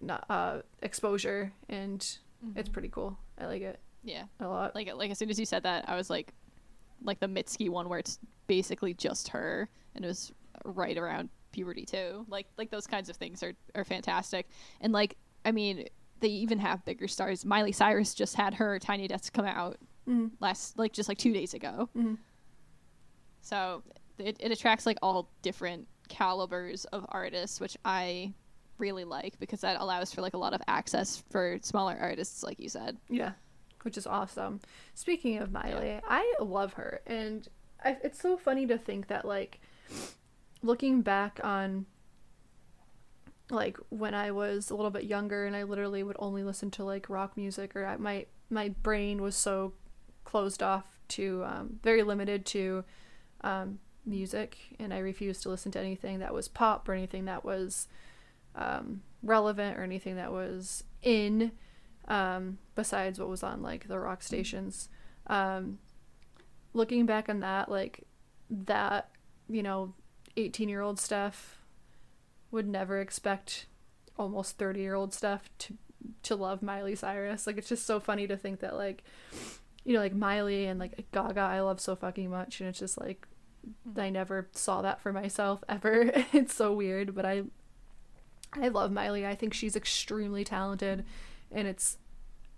[0.00, 2.18] not, uh exposure and
[2.54, 5.46] it's pretty cool i like it Yeah, a lot like like as soon as you
[5.46, 6.32] said that, I was like,
[7.02, 10.32] like the Mitski one where it's basically just her, and it was
[10.64, 12.24] right around puberty too.
[12.28, 14.48] Like like those kinds of things are are fantastic,
[14.80, 15.88] and like I mean
[16.20, 17.44] they even have bigger stars.
[17.44, 19.76] Miley Cyrus just had her Tiny Desk come out
[20.08, 20.30] Mhm.
[20.40, 21.88] last like just like two days ago.
[21.96, 22.18] Mhm.
[23.42, 23.82] So
[24.18, 28.32] it, it attracts like all different calibers of artists, which I
[28.78, 32.58] really like because that allows for like a lot of access for smaller artists, like
[32.60, 32.96] you said.
[33.08, 33.32] Yeah,
[33.82, 34.60] which is awesome.
[34.94, 37.46] Speaking of Miley, I love her, and
[37.84, 39.60] I, it's so funny to think that like
[40.62, 41.86] looking back on
[43.50, 46.84] like when I was a little bit younger and I literally would only listen to
[46.84, 49.72] like rock music or I, my my brain was so
[50.24, 52.84] closed off to um, very limited to
[53.42, 57.44] um, music and I refused to listen to anything that was pop or anything that
[57.44, 57.88] was
[58.58, 61.52] um, relevant or anything that was in
[62.08, 64.88] um, besides what was on like the rock stations.
[65.26, 65.78] Um,
[66.72, 68.04] looking back on that, like
[68.50, 69.10] that,
[69.48, 69.94] you know,
[70.36, 71.62] 18 year old stuff
[72.50, 73.66] would never expect
[74.18, 75.74] almost 30 year old stuff to
[76.22, 77.46] to love Miley Cyrus.
[77.46, 79.02] Like it's just so funny to think that like
[79.84, 82.98] you know like Miley and like Gaga I love so fucking much and it's just
[83.00, 83.26] like
[83.96, 86.10] I never saw that for myself ever.
[86.32, 87.42] it's so weird, but I
[88.52, 89.26] I love Miley.
[89.26, 91.04] I think she's extremely talented.
[91.50, 91.98] And it's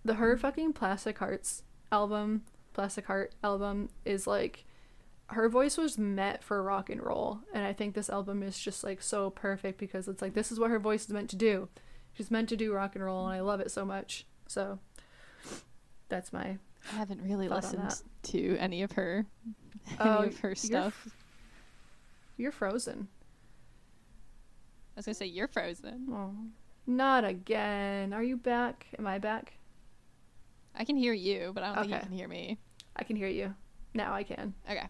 [0.05, 4.65] the her fucking Plastic Hearts album, Plastic Heart album is like
[5.27, 7.41] her voice was meant for rock and roll.
[7.53, 10.59] And i think this album is just like so perfect because it's like this is
[10.59, 11.69] what her voice is meant to do.
[12.15, 14.27] She's meant to do rock and roll and i love it so much.
[14.49, 14.79] So
[16.09, 16.59] that's my
[16.93, 19.27] I haven't really listened to any of her
[20.01, 21.03] Oh, any of her you're stuff.
[21.07, 21.17] f-
[22.37, 23.09] you're frozen
[25.01, 26.07] was gonna say you're frozen.
[26.13, 26.33] oh
[26.87, 29.55] not again are you back am i back
[30.75, 32.57] I can hear you, but I don't think you can hear me.
[32.97, 33.55] i can hear you
[33.93, 34.87] now i can Okay.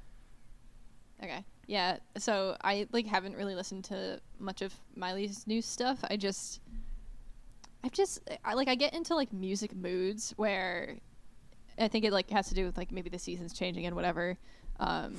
[1.22, 1.44] Okay.
[1.66, 1.98] Yeah.
[2.16, 5.98] So I like haven't really listened to much of Miley's new stuff.
[6.08, 6.60] I just,
[7.84, 10.96] I've just, I like I get into like music moods where,
[11.78, 14.38] I think it like has to do with like maybe the seasons changing and whatever.
[14.78, 15.14] Um,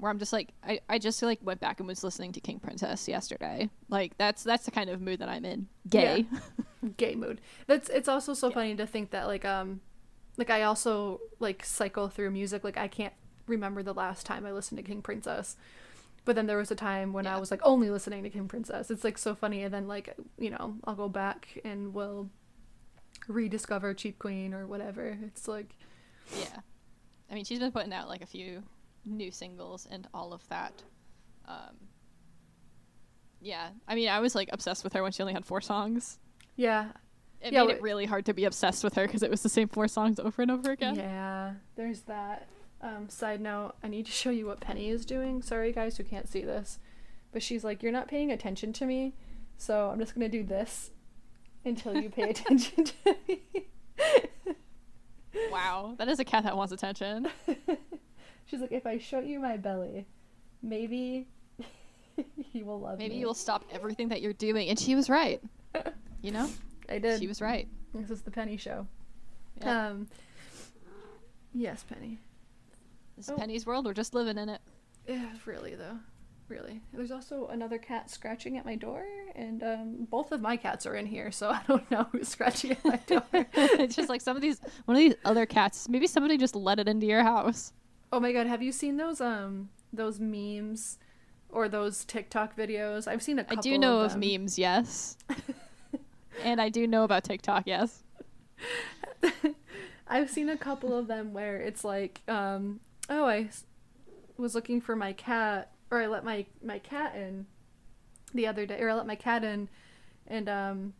[0.00, 2.58] where I'm just like I, I just like went back and was listening to King
[2.58, 3.70] Princess yesterday.
[3.88, 5.68] Like that's that's the kind of mood that I'm in.
[5.88, 6.26] Gay.
[6.96, 7.40] gay mood.
[7.66, 9.80] That's it's also so funny to think that like um
[10.36, 13.12] like I also like cycle through music like I can't
[13.46, 15.56] remember the last time I listened to King Princess.
[16.24, 18.90] But then there was a time when I was like only listening to King Princess.
[18.90, 22.30] It's like so funny and then like you know, I'll go back and we'll
[23.28, 25.18] rediscover Cheap Queen or whatever.
[25.26, 25.76] It's like
[26.38, 26.60] Yeah.
[27.30, 28.62] I mean, she's been putting out like a few
[29.04, 30.82] new singles and all of that.
[31.48, 31.76] Um,
[33.40, 33.70] yeah.
[33.88, 36.18] I mean, I was like obsessed with her when she only had four songs.
[36.56, 36.88] yeah.
[37.42, 39.48] It Yeah, made it really hard to be obsessed with her because it was the
[39.48, 40.94] same four songs over and over again.
[40.96, 42.48] Yeah, there's that.
[42.82, 45.40] Um, side note, I need to show you what Penny is doing.
[45.40, 46.78] Sorry, guys who can't see this.
[47.32, 49.14] But she's like, You're not paying attention to me,
[49.56, 50.90] so I'm just going to do this
[51.64, 53.42] until you pay attention to me.
[55.50, 55.94] Wow.
[55.96, 57.28] That is a cat that wants attention.
[58.50, 60.06] she's like, If I show you my belly,
[60.62, 61.28] maybe
[62.52, 63.14] you will love Maybe me.
[63.14, 64.68] Maybe you'll stop everything that you're doing.
[64.68, 65.40] And she was right.
[66.22, 66.50] You know?
[66.86, 67.18] I did.
[67.18, 67.66] She was right.
[67.94, 68.86] This is the Penny show.
[69.62, 69.86] Yeah.
[69.86, 70.06] Um,
[71.54, 72.18] yes, Penny.
[73.16, 73.36] this is oh.
[73.36, 73.86] Penny's world.
[73.86, 74.60] We're just living in it.
[75.08, 75.96] Yeah, really though.
[76.48, 76.82] Really.
[76.92, 80.94] There's also another cat scratching at my door, and um, both of my cats are
[80.96, 83.22] in here, so I don't know who's scratching at my door.
[83.32, 86.78] it's just like some of these, one of these other cats, maybe somebody just let
[86.78, 87.72] it into your house.
[88.12, 90.98] Oh my god, have you seen those um those memes
[91.48, 93.08] or those TikTok videos?
[93.08, 95.16] I've seen a I do know of, of, memes, yes.
[96.44, 98.02] and I do know about TikTok, yes.
[100.08, 103.48] I've seen a couple of them where it's like, um, oh, I
[104.36, 107.46] was looking for my cat, or I let my my cat in
[108.34, 109.68] the other day, or I let my cat in,
[110.26, 110.94] and um,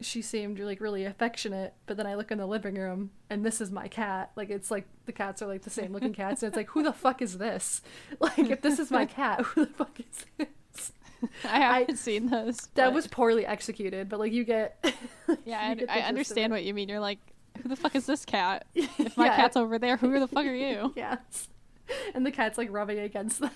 [0.00, 1.74] she seemed like really affectionate.
[1.86, 4.30] But then I look in the living room, and this is my cat.
[4.36, 6.82] Like it's like the cats are like the same looking cats, and it's like, who
[6.82, 7.82] the fuck is this?
[8.20, 10.92] Like if this is my cat, who the fuck is this?
[11.44, 12.68] I haven't seen those.
[12.74, 14.82] That but- was poorly executed, but like you get.
[15.44, 16.88] Yeah, you I, get I understand what you mean.
[16.88, 17.18] You're like,
[17.62, 18.66] who the fuck is this cat?
[18.74, 19.36] If my Yeah.
[19.36, 20.92] cat's over there, who the fuck are you?
[20.96, 21.48] Yes.
[22.14, 23.50] And the cat's like rubbing against them.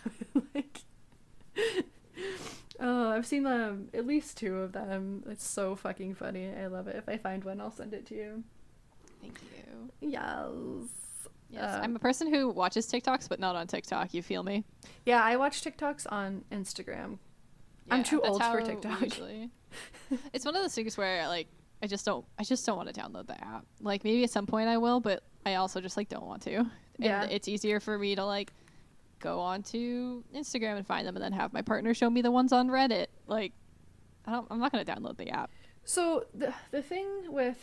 [0.55, 0.83] like
[2.81, 5.23] Oh, I've seen them at least two of them.
[5.29, 6.49] It's so fucking funny.
[6.55, 6.97] I love it.
[6.97, 8.43] If I find one, I'll send it to you.
[9.23, 9.91] Thank you.
[10.01, 10.89] Yes.
[11.51, 14.13] Yes, Um, I'm a person who watches TikToks, but not on TikTok.
[14.13, 14.65] You feel me?
[15.07, 17.19] Yeah, I watch TikToks on Instagram.
[17.91, 19.01] I'm too old for TikTok.
[19.03, 19.51] usually-
[20.33, 21.47] it's one of those things where like
[21.83, 22.25] I just don't.
[22.39, 23.67] I just don't want to download the app.
[23.81, 26.55] Like maybe at some point I will, but I also just like don't want to.
[26.57, 27.25] And Yeah.
[27.25, 28.53] it's easier for me to like
[29.21, 32.53] go onto Instagram and find them, and then have my partner show me the ones
[32.53, 33.07] on Reddit.
[33.27, 33.53] Like
[34.27, 34.47] I don't.
[34.51, 35.51] I'm not gonna download the app.
[35.85, 37.59] So the the thing with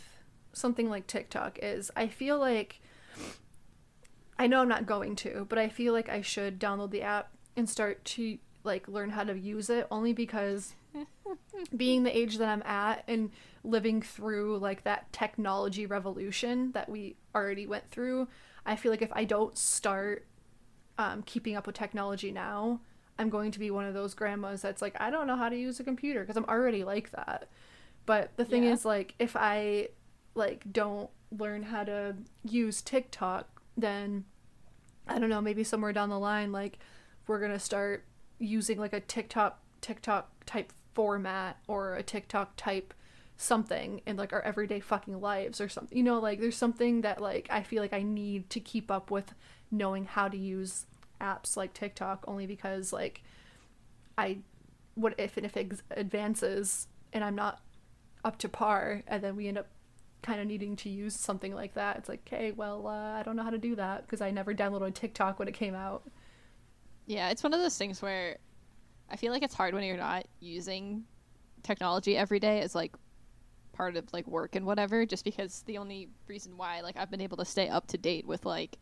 [0.52, 2.80] something like TikTok is I feel like
[4.38, 7.32] I know I'm not going to, but I feel like I should download the app
[7.56, 10.74] and start to like learn how to use it only because
[11.76, 13.30] being the age that I'm at and
[13.64, 18.28] living through like that technology revolution that we already went through,
[18.64, 20.26] I feel like if I don't start
[21.02, 22.80] um, keeping up with technology now,
[23.18, 25.56] I'm going to be one of those grandmas that's like, I don't know how to
[25.56, 27.48] use a computer because I'm already like that.
[28.06, 28.72] But the thing Yeah.
[28.72, 29.88] is, like, if I
[30.34, 34.24] like don't learn how to use TikTok, then
[35.06, 36.78] I don't know, maybe somewhere down the line, like
[37.26, 38.04] we're gonna start
[38.38, 42.94] using like a TikTok TikTok type format or a TikTok type
[43.36, 45.96] something in like our everyday fucking lives or something.
[45.96, 49.10] You know, like there's something that like I feel like I need to keep up
[49.10, 49.34] with
[49.70, 50.86] knowing how to use
[51.22, 53.22] apps like TikTok only because like
[54.18, 54.38] I
[54.94, 57.60] what if and if it advances and I'm not
[58.24, 59.68] up to par and then we end up
[60.22, 61.96] kind of needing to use something like that.
[61.96, 64.54] It's like, okay, well, uh, I don't know how to do that because I never
[64.54, 66.04] downloaded TikTok when it came out.
[67.06, 68.38] Yeah, it's one of those things where
[69.10, 71.04] I feel like it's hard when you're not using
[71.62, 72.94] technology every day as like
[73.72, 77.20] part of like work and whatever just because the only reason why like I've been
[77.20, 78.78] able to stay up to date with like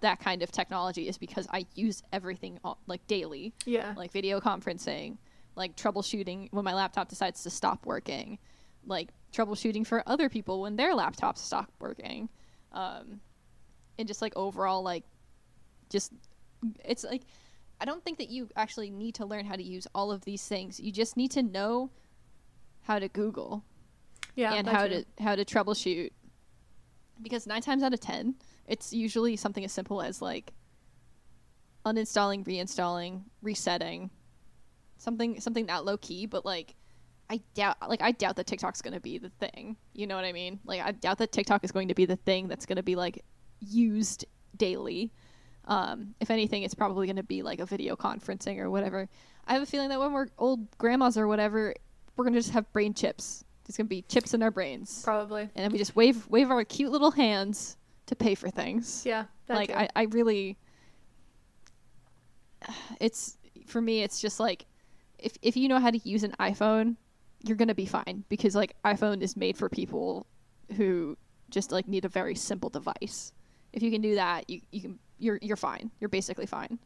[0.00, 3.94] that kind of technology is because I use everything all, like daily Yeah.
[3.96, 5.18] like video conferencing,
[5.56, 8.38] like troubleshooting when my laptop decides to stop working,
[8.86, 12.28] like troubleshooting for other people when their laptops stop working,
[12.72, 13.20] um,
[13.98, 15.04] and just like overall like,
[15.88, 16.12] just
[16.84, 17.22] it's like
[17.80, 20.46] I don't think that you actually need to learn how to use all of these
[20.46, 20.78] things.
[20.78, 21.90] You just need to know
[22.82, 23.64] how to Google
[24.34, 24.54] yeah.
[24.54, 25.04] and how too.
[25.16, 26.10] to how to troubleshoot
[27.22, 28.34] because nine times out of ten
[28.70, 30.52] it's usually something as simple as like
[31.84, 34.10] uninstalling reinstalling resetting
[34.96, 36.76] something something not low key but like
[37.28, 39.76] i doubt like i doubt that tiktok's going to be the thing.
[39.92, 40.60] You know what i mean?
[40.64, 42.96] Like i doubt that tiktok is going to be the thing that's going to be
[42.96, 43.22] like
[43.60, 44.24] used
[44.56, 45.12] daily.
[45.66, 49.08] Um, if anything it's probably going to be like a video conferencing or whatever.
[49.46, 51.74] I have a feeling that when we're old grandmas or whatever
[52.16, 53.44] we're going to just have brain chips.
[53.64, 55.02] There's going to be chips in our brains.
[55.02, 55.42] Probably.
[55.42, 57.76] and then we just wave wave our cute little hands
[58.10, 59.24] to pay for things Yeah.
[59.48, 59.74] Like too.
[59.74, 60.58] I, I really
[63.00, 64.66] it's for me it's just like
[65.18, 66.96] if if you know how to use an iphone
[67.42, 70.26] you're gonna be fine because like iphone is made for people
[70.76, 71.16] who
[71.50, 73.32] just like need a very simple device
[73.72, 76.78] if you can do that you, you can you're you're fine you're basically fine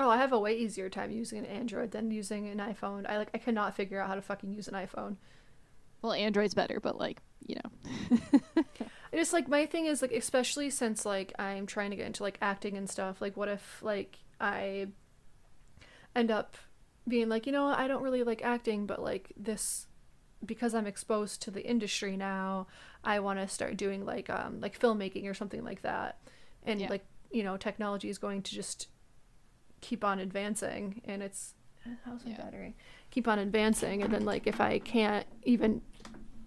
[0.00, 3.04] Oh, I have a way easier time using an Android than using an iPhone.
[3.10, 5.16] I like I cannot figure out how to fucking use an iPhone.
[6.02, 7.70] well android's better but like you know
[9.12, 12.22] I just like my thing is like especially since like I'm trying to get into
[12.22, 13.20] like acting and stuff.
[13.20, 14.88] Like what if like I
[16.14, 16.56] end up
[17.06, 19.86] being like, you know, I don't really like acting, but like this
[20.44, 22.66] because I'm exposed to the industry now,
[23.02, 26.18] I want to start doing like um like filmmaking or something like that.
[26.64, 26.88] And Yeah.
[26.90, 28.88] like, you know, technology is going to just
[29.80, 31.54] keep on advancing and it's
[32.04, 32.36] how's my Yeah.
[32.42, 32.76] battery?
[33.10, 35.80] Keep on advancing and then like if I can't even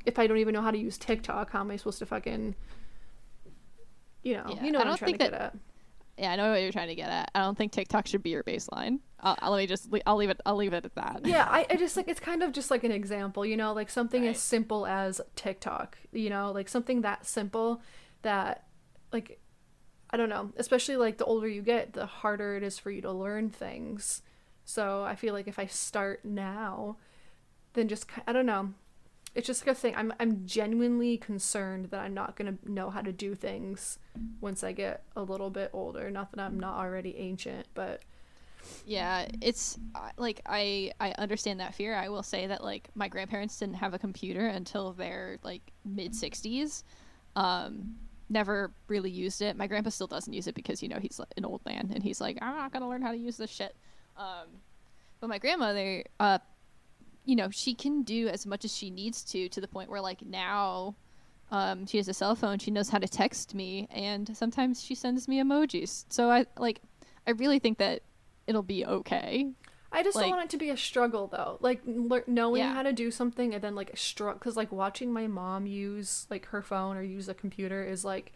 [0.06, 2.56] if I don't even know how to use TikTok, how am I supposed to fucking
[4.24, 5.56] you know, Yeah, you know I what I'm don't trying to think get at.
[6.18, 8.30] yeah i know what you're trying to get at i don't think tiktok should be
[8.32, 11.22] your baseline i'll, I'll let me just i'll leave it i'll leave it at that
[11.24, 13.90] Yeah, I, I just like it's kind of just like an example, you know, like
[13.90, 14.32] something Right.
[14.32, 17.82] as simple as TikTok, you know, like something that simple
[18.24, 18.66] that
[19.12, 19.40] like
[20.10, 23.02] I don't know, especially like the older you get, the harder it is for you
[23.02, 24.22] to learn things.
[24.66, 26.98] So I feel like if I start now,
[27.74, 28.74] then just I don't know.
[29.34, 29.96] It's just like a thing.
[29.96, 33.98] I'm I'm genuinely concerned that I'm not gonna know how to do things
[34.42, 36.10] once I get a little bit older.
[36.12, 38.02] Not that I'm not already ancient, but
[38.86, 41.96] Yeah, it's uh, like I I understand that fear.
[41.96, 46.14] I will say that like my grandparents didn't have a computer until their like mid
[46.14, 46.84] 60s.
[47.36, 47.96] Um
[48.30, 49.58] never really used it.
[49.58, 52.22] My grandpa still doesn't use it because you know he's an old man and he's
[52.22, 53.76] like I'm not to learn how to use this shit.
[54.18, 54.62] Um
[55.20, 56.40] but my grandmother uh
[57.26, 60.02] you know, she can do as much as she needs to to the point where
[60.02, 60.96] like now
[61.52, 62.60] um, she has a cell phone.
[62.60, 66.06] She knows how to text me, and sometimes she sends me emojis.
[66.10, 66.82] So I like,
[67.28, 68.02] I really think that
[68.48, 69.52] it'll be okay.
[69.94, 71.58] I just Like- don't want it to be a struggle though.
[71.60, 72.74] Like lear- knowing Yeah.
[72.74, 76.46] how to do something and then like struggle because like watching my mom use like
[76.48, 78.32] her phone or use a computer is like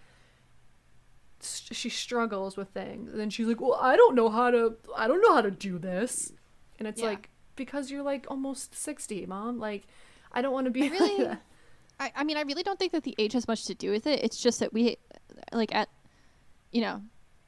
[1.41, 4.75] she struggles with things and then she's like, "Well, I don't know how to.
[4.95, 6.33] I don't know how to do this,"
[6.79, 7.07] and it's Yeah.
[7.09, 9.59] like because you're like almost sixty, mom.
[9.59, 9.83] Like
[10.31, 11.37] I don't want to be I really- like.
[11.97, 14.05] I, I mean, I really don't think that the age has much to do with
[14.05, 14.21] it.
[14.21, 14.97] It's just that we,
[15.53, 15.87] like, at,
[16.73, 17.01] you know,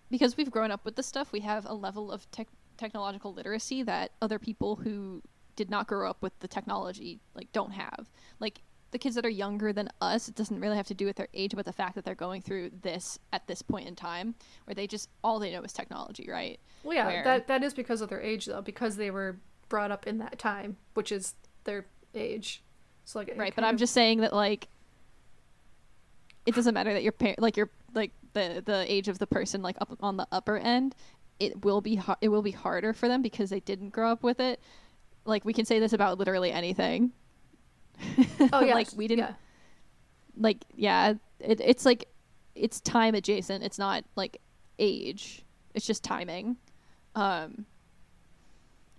[0.09, 2.47] because we've grown up with this stuff, we have a level of tech
[2.77, 5.21] technological literacy that other people who
[5.57, 8.09] did not grow up with the technology like don't have.
[8.39, 11.17] Like the kids that are younger than us, it doesn't really have to do with
[11.17, 14.33] their age, but the fact that they're going through this at this point in time,
[14.63, 16.57] where they just all they know is technology, right?
[16.83, 19.35] Well, yeah, where- that that is because of their age though, because they were
[19.69, 22.63] brought up in that time, which is their age.
[23.05, 24.67] So like right but i'm of- just saying that like
[26.45, 29.61] it doesn't matter that your parent like your like the the age of the person
[29.61, 30.93] like up on the upper end
[31.39, 34.23] it will be har- it will be harder for them because they didn't grow up
[34.23, 34.59] with it.
[35.23, 37.11] Like we can say this about literally anything.
[38.51, 39.33] Oh yeah, like we didn't Yeah.
[40.35, 42.07] like yeah it, it's like
[42.55, 43.63] it's time adjacent.
[43.63, 44.41] It's not like
[44.79, 45.43] age.
[45.75, 46.57] It's just timing.
[47.15, 47.65] Um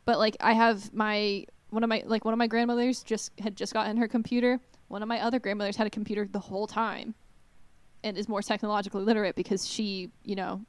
[0.08, 3.54] but like i have my one of my like one of my grandmothers just had
[3.54, 7.14] just gotten her computer one of my other grandmothers had a computer the whole time
[8.02, 10.62] and is more technologically literate because she you know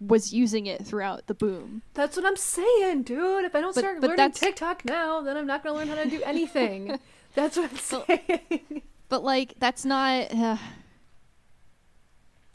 [0.00, 3.44] was using it throughout the boom That's what I'm saying, dude.
[3.44, 5.88] If I don't But- start but learning that's- TikTok now, then I'm not gonna learn
[5.88, 6.98] how to do anything.
[7.34, 8.82] That's what I'm saying.
[9.08, 10.56] but like that's not uh,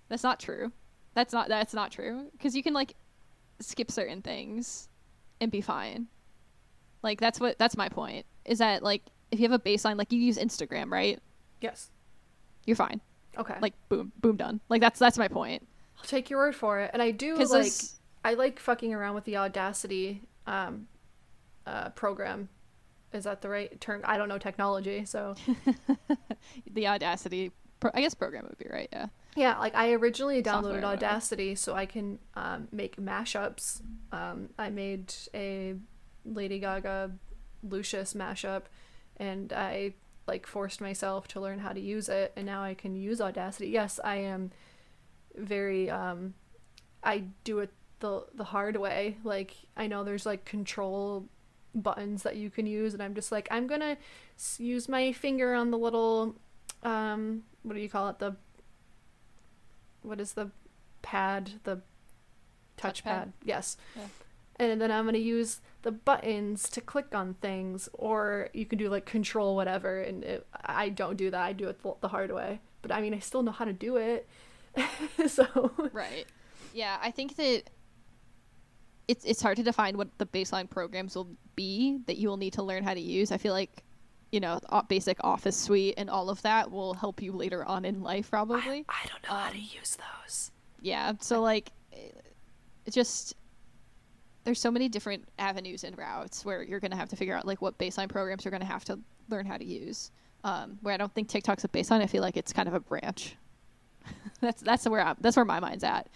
[0.09, 0.71] that's not true
[1.13, 2.95] that's not that's not true because you can like
[3.59, 4.87] skip certain things
[5.41, 6.07] and be fine
[7.03, 10.11] like that's what that's my point is that like if you have a baseline like
[10.11, 11.19] you use instagram right
[11.61, 11.91] yes.
[12.65, 13.01] you're fine
[13.37, 13.55] Okay.
[13.61, 15.67] like boom boom done like that's that's my point
[15.97, 16.91] I'll take your word for it.
[16.93, 17.71] And I do like
[18.23, 20.87] I like fucking around with the Audacity um
[21.65, 22.49] uh program.
[23.13, 24.01] Is that the right term?
[24.03, 25.35] I don't know technology, so
[26.71, 29.59] the audacity pro- i guess program would be right yeah yeah.
[29.59, 30.85] Like I originally downloaded Software.
[30.85, 33.83] Audacity so I can um, make mashups.
[34.11, 35.75] Um, I made a
[36.33, 37.11] Lady Gaga
[37.63, 38.63] Lucius mashup,
[39.17, 39.93] and I
[40.27, 43.69] like forced myself to learn how to use it, and now I can use Audacity.
[43.69, 44.51] Yes, I am
[45.35, 46.33] very um,
[47.03, 49.17] I do it the the hard way.
[49.23, 51.25] Like I know there's like control
[51.73, 53.97] buttons that you can use, and I'm just like I'm gonna
[54.57, 56.35] use my finger on the little
[56.83, 58.19] um, what do you call it?
[58.19, 58.35] The
[60.01, 60.51] what is the
[61.01, 61.51] pad?
[61.63, 61.81] The
[62.77, 63.03] touchpad.
[63.03, 63.31] Touchpad?
[63.43, 63.77] Yes.
[63.95, 64.03] Yeah.
[64.59, 68.89] And then I'm gonna use the buttons to click on things, or you can do
[68.89, 70.01] like control whatever.
[70.01, 71.41] And it, I don't do that.
[71.41, 72.59] I do it the, hard way.
[72.81, 74.27] But I mean, I still know how to do it.
[75.27, 76.25] so Right.
[76.73, 77.63] Yeah, I think that
[79.07, 82.53] it's it's hard to define what the baseline programs will be that you will need
[82.53, 83.31] to learn how to use.
[83.31, 83.83] I feel like
[84.31, 88.01] you know, basic office suite and all of that will help you later on in
[88.01, 88.85] life probably.
[88.89, 90.51] I don't know how to Um, use those.
[90.81, 93.35] Yeah, so like it just
[94.47, 97.45] there's so many different avenues and routes where you're going to have to figure out
[97.45, 100.09] like what baseline programs you're going to have to learn how to use.
[100.45, 102.79] Um, where I don't think TikTok's a baseline, I feel like it's kind of a
[102.79, 103.35] branch.
[104.39, 106.07] that's that's where I'm, that's where my mind's at.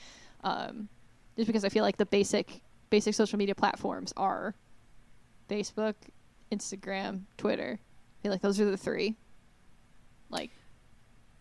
[0.45, 0.87] Um,
[1.35, 4.55] just because I feel like the basic basic social media platforms are
[5.49, 5.95] Facebook,
[6.53, 7.81] Instagram, Twitter.
[7.81, 9.17] I feel like those are the three.
[10.29, 10.51] Like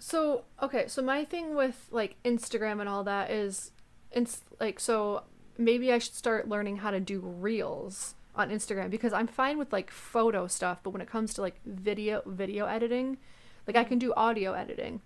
[0.00, 3.70] So okay, so my thing with like Instagram and all that is,
[4.10, 5.22] it's like so
[5.60, 9.72] maybe I should start learning how to do reels on Instagram because I'm fine with
[9.72, 13.18] like photo stuff, but when it comes to like video video editing,
[13.66, 15.00] like I can do audio editing.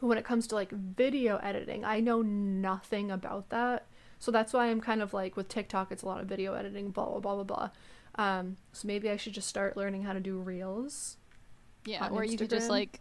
[0.00, 3.86] But when it comes to like video editing, I know nothing about that.
[4.18, 6.90] So that's why I'm kind of like with TikTok, it's a lot of video editing,
[6.90, 7.70] blah blah blah blah blah.
[8.18, 11.16] Um, so maybe I should just start learning how to do reels.
[11.84, 13.00] Yeah, or you could just like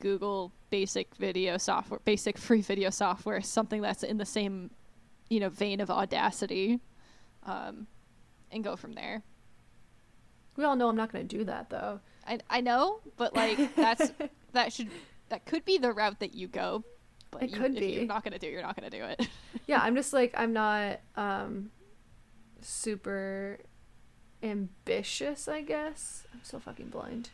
[0.00, 4.70] Google basic video software, basic free video software, something that's in the same,
[5.28, 6.80] you know, vein of Audacity,
[7.44, 7.86] um,
[8.50, 9.22] and go from there.
[10.56, 12.00] We all know I'm not going to do that though.
[12.26, 14.12] I I know, but like that's
[14.52, 14.88] that should
[15.28, 16.84] that could be the route that you go.
[17.30, 17.86] But It you, could if be.
[17.92, 18.46] You're not gonna do.
[18.46, 19.28] it, You're not gonna do it.
[19.66, 21.70] yeah, I'm just like I'm not um
[22.62, 23.58] super
[24.42, 26.26] ambitious, I guess.
[26.32, 27.30] I'm so fucking blind.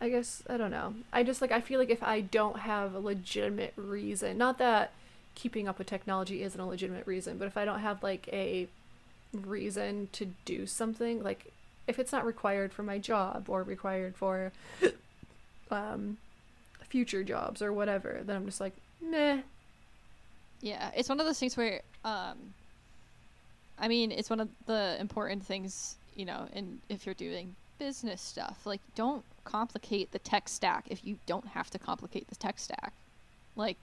[0.00, 0.94] I guess I don't know.
[1.12, 4.92] I just like I feel like if I don't have a legitimate reason, not that
[5.34, 8.68] keeping up with technology isn't a legitimate reason, but if I don't have like a
[9.32, 11.52] reason to do something, like
[11.86, 14.52] if it's not required for my job or required for
[15.70, 16.18] um
[16.92, 19.40] future jobs or whatever, then I'm just like, meh.
[20.60, 22.36] Yeah, it's one of those things where, um,
[23.78, 28.20] I mean, it's one of the important things, you know, and if you're doing business
[28.20, 32.58] stuff, like don't complicate the tech stack if you don't have to complicate the tech
[32.58, 32.92] stack.
[33.56, 33.76] Like,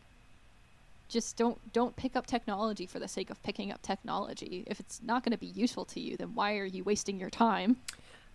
[1.09, 4.63] just don't don't pick up technology for the sake of picking up technology.
[4.67, 7.29] If it's not going to be useful to you, then why are you wasting your
[7.29, 7.77] time?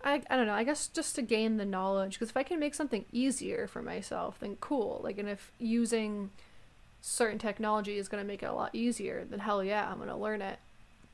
[0.02, 0.54] I, I don't know.
[0.54, 3.80] I guess just to gain the knowledge, because if I can make something easier for
[3.80, 5.00] myself, then cool.
[5.02, 6.30] Like, and if using
[7.00, 10.10] certain technology is going to make it a lot easier, then hell yeah, I'm going
[10.10, 10.58] to learn it.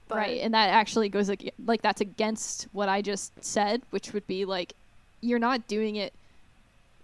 [0.09, 4.13] But, right and that actually goes ag- like that's against what i just said which
[4.13, 4.73] would be like
[5.21, 6.13] you're not doing it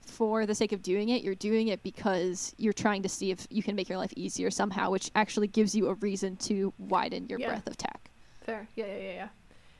[0.08, 3.46] for the sake of doing it you're doing it because you're trying to see if
[3.50, 7.26] you can make your life easier somehow which actually gives you a reason to widen
[7.28, 7.48] your Yeah.
[7.48, 8.10] breadth of tech
[8.44, 8.68] Fair.
[8.76, 9.28] Yeah, yeah, yeah, yeah.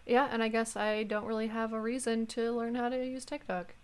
[0.07, 3.25] yeah, and I guess I don't really have a reason to learn how to use
[3.25, 3.75] TikTok.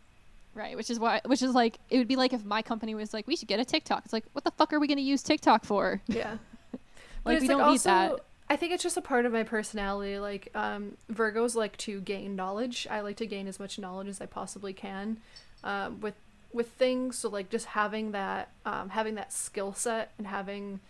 [0.55, 3.15] Right, which is why, which is like, it would be like if my company was
[3.15, 4.03] like, we should get a TikTok.
[4.05, 6.01] It's like, what the fuck are we gonna use TikTok for?
[6.09, 6.39] Yeah.
[7.25, 8.19] Like, we don't need that.
[8.51, 10.19] I think it's just a part of my personality.
[10.19, 12.89] Like, um, Virgos like to gain knowledge.
[12.91, 15.19] I like to gain as much knowledge as I possibly can,
[15.63, 16.15] um, with
[16.53, 17.19] with things.
[17.19, 20.81] So like just having that, um, having that skill set and having,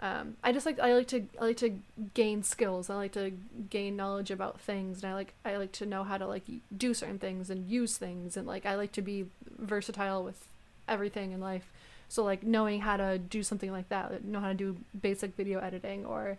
[0.00, 1.78] um, I just like I like to I like to
[2.14, 2.88] gain skills.
[2.88, 3.32] I like to
[3.68, 6.44] gain knowledge about things, and I like I like to know how to like
[6.74, 9.26] do certain things and use things, and like I like to be
[9.58, 10.48] versatile with
[10.88, 11.70] everything in life.
[12.08, 15.60] So like knowing how to do something like that, know how to do basic video
[15.60, 16.38] editing or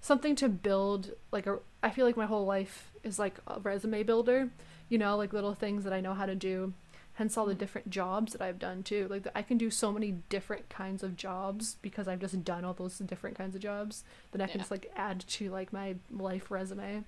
[0.00, 4.02] something to build like a I feel like my whole life is like a resume
[4.02, 4.48] builder,
[4.88, 6.72] you know, like little things that I know how to do.
[7.18, 9.08] Hence all the different jobs that I've done too.
[9.10, 12.74] Like I can do so many different kinds of jobs because I've just done all
[12.74, 14.62] those different kinds of jobs that I can Yeah.
[14.62, 17.02] just like add to like my life resume,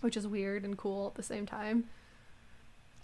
[0.00, 1.84] which is weird and cool at the same time.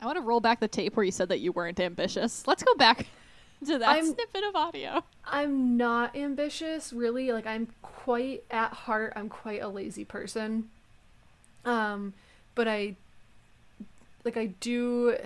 [0.03, 2.45] I want to roll back the tape where you said that you weren't ambitious.
[2.47, 3.07] Let's go back
[3.65, 5.05] to that I'm- snippet of audio.
[5.25, 7.31] I'm not ambitious, really.
[7.31, 10.71] Like I'm quite at heart, I'm quite a lazy person.
[11.65, 12.15] Um,
[12.57, 12.97] but I
[14.25, 15.17] like I do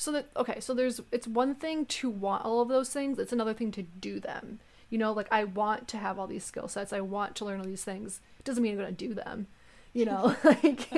[0.00, 3.34] so that okay, so there's it's one thing to want all of those things, it's
[3.34, 4.58] another thing to do them.
[4.88, 7.60] You know, like I want to have all these skill sets, I want to learn
[7.60, 8.22] all these things.
[8.38, 9.46] It doesn't mean I'm gonna do them.
[9.92, 10.88] You know, like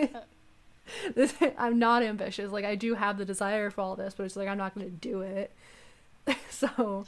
[1.16, 2.52] this, I'm not ambitious.
[2.52, 4.88] Like I do have the desire for all this, but it's like I'm not gonna
[4.88, 5.50] do it.
[6.48, 7.04] so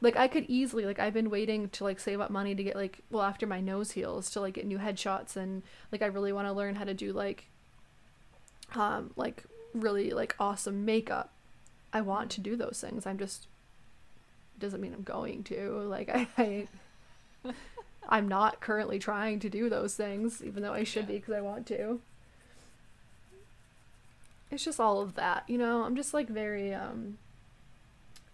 [0.00, 2.76] like I could easily like I've been waiting to like save up money to get
[2.76, 6.32] like well after my nose heals to like get new headshots and like I really
[6.32, 7.46] want to learn how to do like
[8.76, 9.42] um like
[9.74, 11.30] really like awesome makeup.
[11.92, 13.06] I want to do those things.
[13.06, 13.46] I'm just
[14.58, 15.70] doesn't mean I'm going to.
[15.88, 16.66] Like I, I
[18.08, 21.08] I'm not currently trying to do those things even though I should Yeah.
[21.08, 22.00] be because I want to.
[24.50, 25.82] It's just all of that, you know.
[25.82, 27.18] I'm just like very um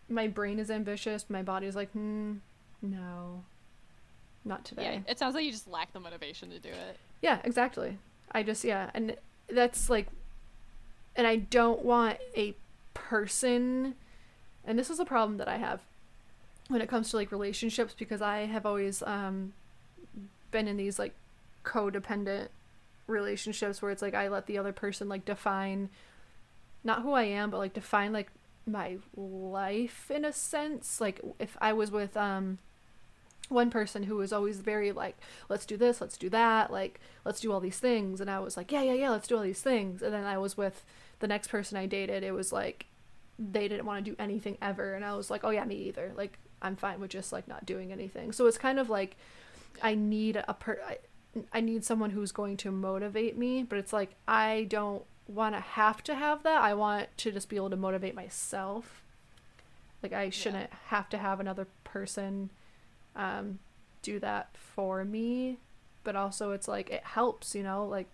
[0.08, 2.34] my brain is ambitious, my body's like, hmm,
[2.82, 3.44] no,
[4.44, 5.02] not today.
[5.06, 6.96] Yeah, it sounds like you just lack the motivation to do it.
[7.22, 7.98] Yeah, exactly.
[8.32, 9.16] I just yeah, and
[9.48, 10.08] that's like
[11.20, 12.54] and I don't want a
[12.94, 13.94] person
[14.64, 15.80] and this is a problem that I have
[16.68, 19.52] when it comes to like relationships because I have always um
[20.50, 21.12] been in these like
[21.62, 22.48] codependent
[23.06, 25.90] relationships where it's like I let the other person like define
[26.82, 28.30] not who I am but like define like
[28.66, 31.02] my life in a sense.
[31.02, 32.56] Like if I was with um
[33.50, 35.18] one person who was always very like
[35.50, 38.56] let's do this let's do that like let's do all these things and i was
[38.56, 40.84] like yeah yeah yeah let's do all these things and then i was with
[41.20, 42.86] the next person i dated it was like
[43.40, 46.12] they didn't want to do anything ever and i was like oh yeah me either.
[46.16, 48.32] Like i'm fine with just like not doing anything.
[48.32, 49.16] So it's kind of like
[49.82, 50.98] i need a per I,
[51.52, 55.60] I need someone who's going to motivate me but it's like i don't want to
[55.60, 56.60] have to have that.
[56.60, 59.02] I want to just be able to motivate myself.
[60.02, 62.50] Like i shouldn't have to have another person
[63.16, 63.58] um,
[64.02, 65.58] do that for me
[66.04, 67.86] but also it's like it helps you know?
[67.86, 68.08] Like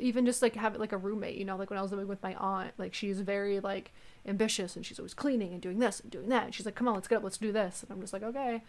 [0.00, 2.08] even just like have it like a roommate you know like when i was living
[2.08, 3.92] with my aunt like she's very like
[4.26, 6.44] ambitious and she's always cleaning and doing this and doing that.
[6.44, 7.82] And she's like come on let's get up let's do this.
[7.82, 8.62] And i'm just like okay.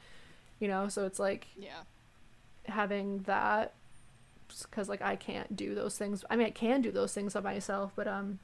[0.60, 1.82] You know so it's like Yeah.
[2.68, 3.74] having that
[4.48, 6.24] because like i can't do those things.
[6.30, 8.40] I mean i can do those things by myself but um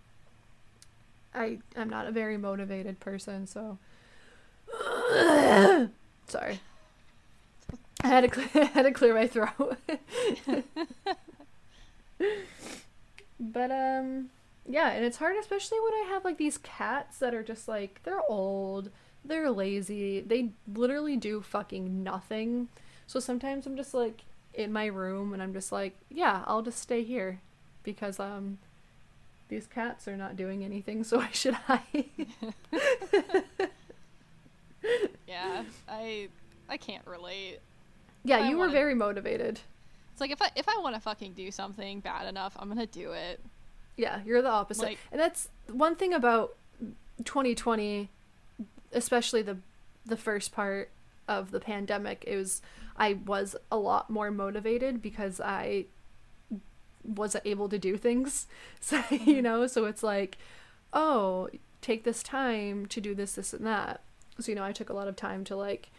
[1.33, 3.77] i i'm not a very motivated person so
[6.27, 6.59] sorry.
[8.03, 9.77] I had to clear, I had to clear my throat
[13.39, 14.29] but um
[14.67, 18.01] yeah and it's hard especially when i have like these cats that are just like
[18.03, 18.89] they're old
[19.23, 22.67] they're lazy they literally do fucking nothing
[23.05, 26.79] so sometimes i'm just like in my room and i'm just like yeah i'll just
[26.79, 27.39] stay here
[27.83, 28.57] because um
[29.49, 32.05] these cats are not doing anything so i should hide
[35.27, 35.63] Yeah.
[35.89, 36.29] I
[36.69, 37.59] I can't relate.
[38.23, 39.59] yeah I you were very motivated
[40.17, 42.87] It's like if I if I want to fucking do something bad enough, I'm gonna
[42.87, 43.39] do it.
[43.97, 44.83] Yeah, you're the opposite.
[44.83, 46.55] Like- and that's one thing about
[47.23, 48.09] 2020,
[48.93, 49.57] especially the
[50.07, 50.89] the first part
[51.27, 52.23] of the pandemic.
[52.25, 52.63] It was
[52.97, 55.85] I was a lot more motivated because I
[57.03, 58.47] wasn't able to do things.
[58.81, 59.41] So you mm-hmm.
[59.41, 60.39] know, so it's like,
[60.93, 61.47] oh,
[61.79, 64.01] take this time to do this, this, and that.
[64.39, 65.91] So you know, I took a lot of time to like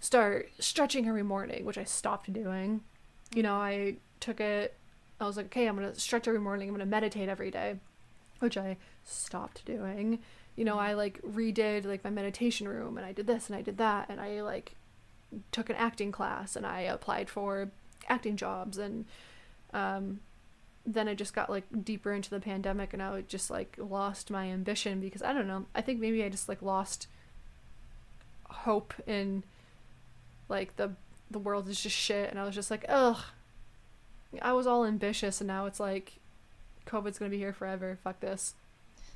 [0.00, 2.80] start stretching every morning, which I stopped doing.
[3.34, 4.74] You know, I took it
[5.20, 6.68] I was like, okay, I'm gonna stretch every morning.
[6.68, 7.76] I'm gonna meditate every day,
[8.38, 10.20] which I stopped doing.
[10.56, 13.62] You know, I like redid like my meditation room, and I did this and I
[13.62, 14.74] did that, and I like
[15.50, 17.70] took an acting class, and I applied for
[18.08, 19.06] acting jobs, and
[19.74, 20.20] um,
[20.86, 24.46] then I just got like deeper into the pandemic and I just like lost my
[24.46, 25.66] ambition because I don't know.
[25.74, 27.08] I think maybe I just like lost
[28.44, 29.42] hope in
[30.48, 30.92] like the
[31.30, 33.18] the world is just shit and I was just like, ugh.
[34.42, 36.20] I was all ambitious and now it's like
[36.86, 37.98] COVID's gonna be here forever.
[38.02, 38.54] Fuck this.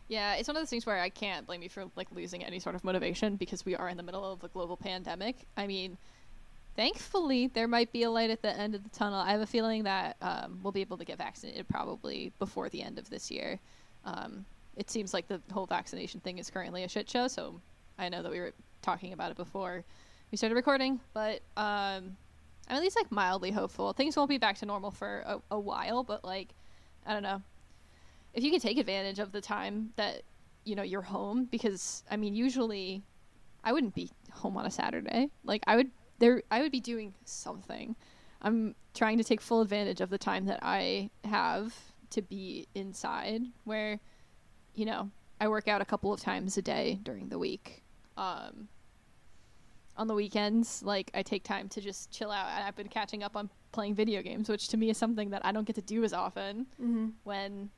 [0.09, 2.59] Yeah, it's one of those things where I can't blame you for like losing any
[2.59, 5.37] sort of motivation because we are in the middle of a global pandemic.
[5.57, 5.97] I mean,
[6.77, 9.21] thankfully there might be a light at the end of the tunnel.
[9.21, 12.83] I have a feeling that um, we'll be able to get vaccinated probably before the
[12.83, 13.59] end of this year.
[14.05, 14.45] Um,
[14.77, 17.29] it seems like the whole vaccination thing is currently a shit show.
[17.29, 17.61] So
[17.99, 18.53] I know that we were
[18.83, 19.85] talking about it before
[20.33, 22.17] we started recording, but um,
[22.67, 23.93] I'm at least like mildly hopeful.
[23.93, 26.55] Things won't be back to normal for a, a while, but like
[27.07, 27.43] I don't know
[28.33, 30.23] if you can take advantage of the time that
[30.65, 33.03] you know you're home because I mean usually
[33.63, 35.29] I wouldn't be home on a Saturday.
[35.45, 37.95] Like I would there I would be doing something.
[38.41, 41.75] I'm trying to take full advantage of the time that I have
[42.11, 44.01] to be inside where
[44.75, 47.83] you know, I work out a couple of times a day during the week.
[48.17, 48.69] Um
[49.97, 52.49] on the weekends, like I take time to just chill out.
[52.49, 55.45] And I've been catching up on playing video games, which to me is something that
[55.45, 57.07] I don't get to do as often Mm-hmm.
[57.25, 57.71] when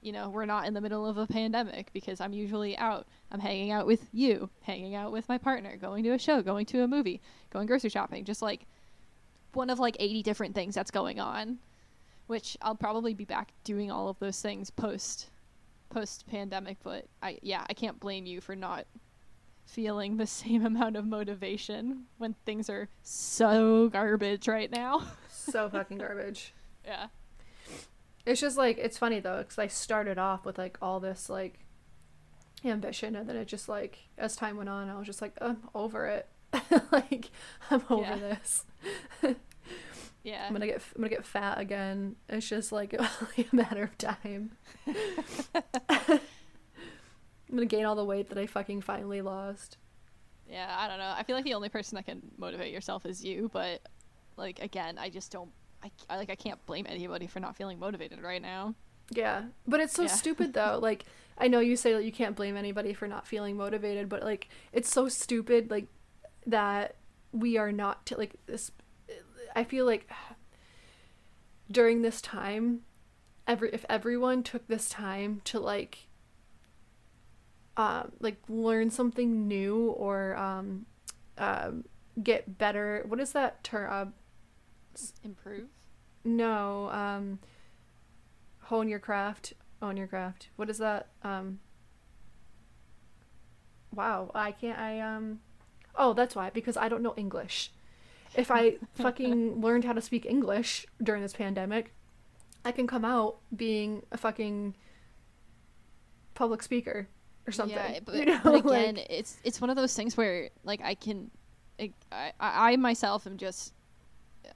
[0.00, 3.40] you know we're not in the middle of a pandemic because i'm usually out i'm
[3.40, 6.82] hanging out with you hanging out with my partner going to a show going to
[6.84, 8.64] a movie going grocery shopping just like
[9.54, 11.58] one of like 80 different things that's going on
[12.28, 15.30] which i'll probably be back doing all of those things post
[15.90, 18.86] post pandemic but i yeah i can't blame you for not
[19.68, 25.98] feeling the same amount of motivation when things are so garbage right now So fucking
[25.98, 26.52] garbage.
[26.84, 27.08] yeah
[28.26, 31.60] It's just like it's funny though because I started off with like all this like
[32.64, 35.58] ambition and then it just like as time went on I was just like I'm
[35.74, 36.28] over it.
[36.92, 37.30] like
[37.70, 38.16] I'm over Yeah.
[38.16, 38.64] this.
[40.24, 42.16] yeah I'm gonna get I'm gonna get fat again.
[42.28, 44.52] It's just like only a matter of time.
[47.48, 49.78] I'm gonna gain all the weight that I fucking finally lost.
[50.50, 51.12] Yeah, I don't know.
[51.16, 53.82] I feel like the only person that can motivate yourself is you, but
[54.36, 55.50] like again, I just don't.
[55.82, 58.74] I, I like I can't blame anybody for not feeling motivated right now.
[59.10, 60.08] Yeah, but it's so Yeah.
[60.08, 60.78] stupid though.
[60.82, 61.04] Like
[61.38, 64.48] I know you say that you can't blame anybody for not feeling motivated, but like
[64.72, 65.86] it's so stupid like
[66.46, 66.96] that
[67.32, 68.70] we are not t- like this
[69.54, 70.10] I feel like
[71.70, 72.80] during this time
[73.46, 76.07] every if everyone took this time to like
[77.78, 80.84] um like learn something new or um
[81.38, 81.84] um
[82.22, 84.06] get better what is that term uh,
[85.24, 85.68] Improve.
[86.24, 87.38] no, um
[88.62, 90.48] hone your craft, own your craft.
[90.56, 91.06] What is that?
[91.22, 91.60] Um
[93.94, 95.40] Wow, I can't I um
[95.94, 97.70] Oh, that's why because I don't know English.
[98.34, 101.94] If I fucking learned how to speak English during this pandemic,
[102.64, 104.74] I can come out being a fucking
[106.34, 107.08] public speaker
[107.48, 107.76] or something.
[107.76, 110.80] Yeah, but, you know, but again, like- it's it's one of those things where like
[110.82, 111.30] I can,
[111.80, 113.72] I I, I myself am just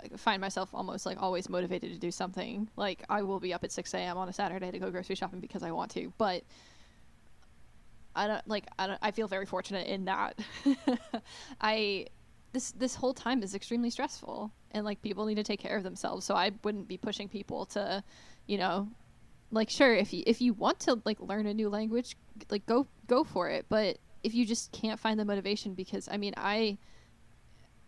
[0.02, 2.68] I find myself almost like always motivated to do something.
[2.76, 4.18] Like I will be up at six a.m.
[4.18, 6.44] on a Saturday to go grocery shopping because I want to, but.
[8.14, 10.38] I don't like I don't I feel very fortunate in that
[11.62, 12.08] I
[12.52, 15.82] this this whole time is extremely stressful and like people need to take care of
[15.82, 18.04] themselves so I wouldn't be pushing people to
[18.46, 18.86] you know
[19.52, 22.16] like sure if you if you want to like learn a new language
[22.50, 26.16] like go go for it but if you just can't find the motivation because I
[26.16, 26.78] mean I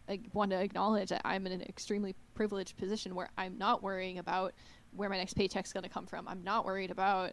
[0.09, 4.19] I want to acknowledge that I'm in an extremely privileged position where I'm not worrying
[4.19, 4.53] about
[4.95, 6.29] where my next paycheck's going to come from.
[6.29, 7.33] I'm not worried about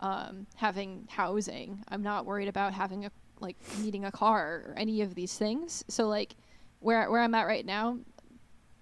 [0.00, 1.84] um, having housing.
[1.88, 5.84] I'm not worried about having a like needing a car or any of these things.
[5.86, 6.34] So like
[6.80, 7.98] where where I'm at right now,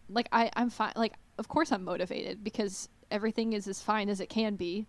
[0.09, 0.92] like I I'm fine.
[0.97, 4.86] Like of course I'm motivated because everything is as fine as it can be,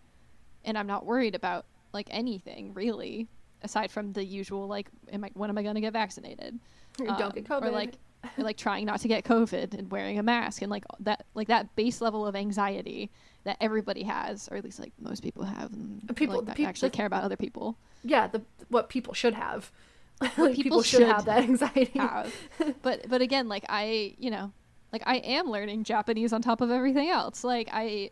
[0.66, 3.28] and I'm not worried about like anything really
[3.64, 6.60] aside from the usual like am I when am I going to get vaccinated?
[6.98, 7.66] don't get Um, COVID.
[7.68, 7.96] or like
[8.38, 11.48] or like trying not to get COVID and wearing a mask and like that like
[11.48, 13.10] that base level of anxiety
[13.44, 16.68] that everybody has, or at least like most people have, and People- like, that peop-
[16.68, 17.78] actually care about other people.
[18.04, 19.72] yeah, the what people should have.
[20.22, 21.92] like people people, should, should have that anxiety.
[22.00, 22.34] Have.
[22.82, 24.52] but but again, like I you know
[24.92, 27.44] like I am learning Japanese on top of everything else.
[27.44, 28.12] Like I,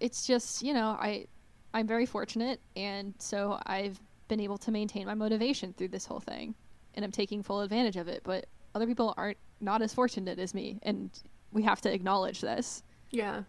[0.00, 1.26] it's just you know I
[1.72, 6.20] I'm very fortunate, and so I've been able to maintain my motivation through this whole
[6.20, 6.54] thing,
[6.94, 8.22] and I'm taking full advantage of it.
[8.24, 11.10] But other people aren't not as fortunate as me, and
[11.52, 12.82] we have to acknowledge this.
[13.10, 13.44] Yeah.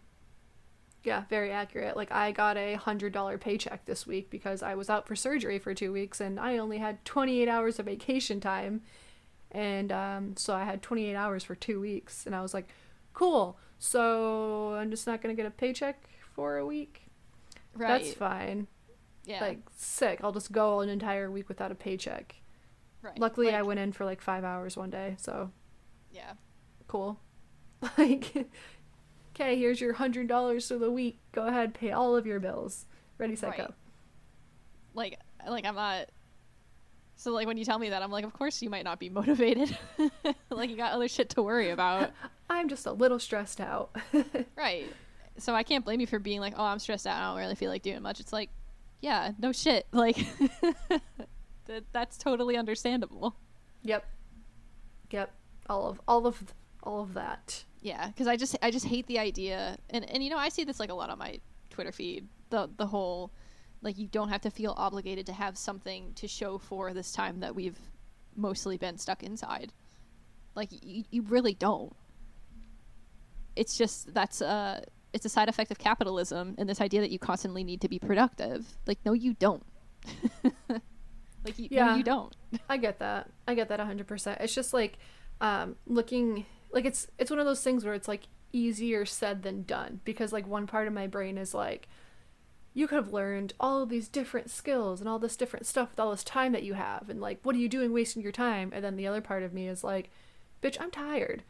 [1.04, 1.96] Yeah, very accurate.
[1.96, 5.60] Like I got a hundred dollar paycheck this week because I was out for surgery
[5.60, 8.82] for two weeks and I only had twenty eight hours of vacation time,
[9.56, 12.70] and um, so I had twenty eight hours for two weeks, and I was like,
[13.14, 13.58] cool.
[13.80, 17.08] so I'm just not gonna get a paycheck for a week.
[17.76, 18.04] Right.
[18.04, 18.68] That's fine.
[19.26, 19.42] yeah.
[19.42, 20.20] Like sick.
[20.24, 22.36] I'll just go an entire week without a paycheck.
[23.02, 23.18] right.
[23.20, 25.52] Luckily, I went in for like five hours one day, so
[26.12, 26.34] Yeah.
[26.88, 27.20] cool.
[27.98, 28.48] Like,
[29.36, 31.20] okay, here's your hundred dollars for the week.
[31.34, 32.86] Go ahead, pay all of your bills.
[33.18, 33.58] Ready, set, Right.
[33.68, 33.74] go.
[34.94, 36.10] Like like I'm not.
[37.18, 39.10] So like when you tell me that, I'm like, of course you might not be
[39.10, 39.78] motivated.
[40.50, 42.12] like you got other shit to worry about.
[42.50, 43.96] I'm just a little stressed out.
[44.58, 44.86] Right.
[45.38, 47.22] So I can't blame you for being like, oh, I'm stressed out.
[47.22, 48.20] I don't really feel like doing much.
[48.22, 48.50] It's like,
[49.02, 49.86] yeah, no shit.
[49.92, 50.18] Like,
[51.66, 53.36] that, that's totally understandable.
[53.84, 54.06] yep.
[55.12, 55.34] Yep.
[55.70, 56.42] All of all of
[56.84, 57.64] all of that.
[57.82, 60.64] Yeah, because I just I just hate the idea, and and you know I see
[60.64, 61.40] this like a lot on my
[61.70, 62.28] Twitter feed.
[62.50, 63.32] The the whole
[63.86, 67.40] like you don't have to feel obligated to have something to show for this time
[67.42, 67.78] that we've
[68.36, 69.72] mostly been stuck inside.
[70.56, 71.96] Like you, you really don't.
[73.56, 74.82] It's just that's uh
[75.14, 78.00] it's a side effect of capitalism and this idea that you constantly need to be
[78.00, 78.66] productive.
[78.88, 79.64] Like no you don't.
[80.70, 82.36] like you, no you don't.
[82.70, 83.30] I get that.
[83.48, 84.42] I get that 100%.
[84.42, 84.98] It's just like
[85.42, 89.62] um looking like it's it's one of those things where it's like easier said than
[89.64, 91.88] done because like one part of my brain is like
[92.76, 96.00] you could have learned all of these different skills and all this different stuff with
[96.00, 98.70] all this time that you have and like what are you doing wasting your time?
[98.74, 100.10] And then the other part of me is like
[100.62, 101.42] bitch i'm tired.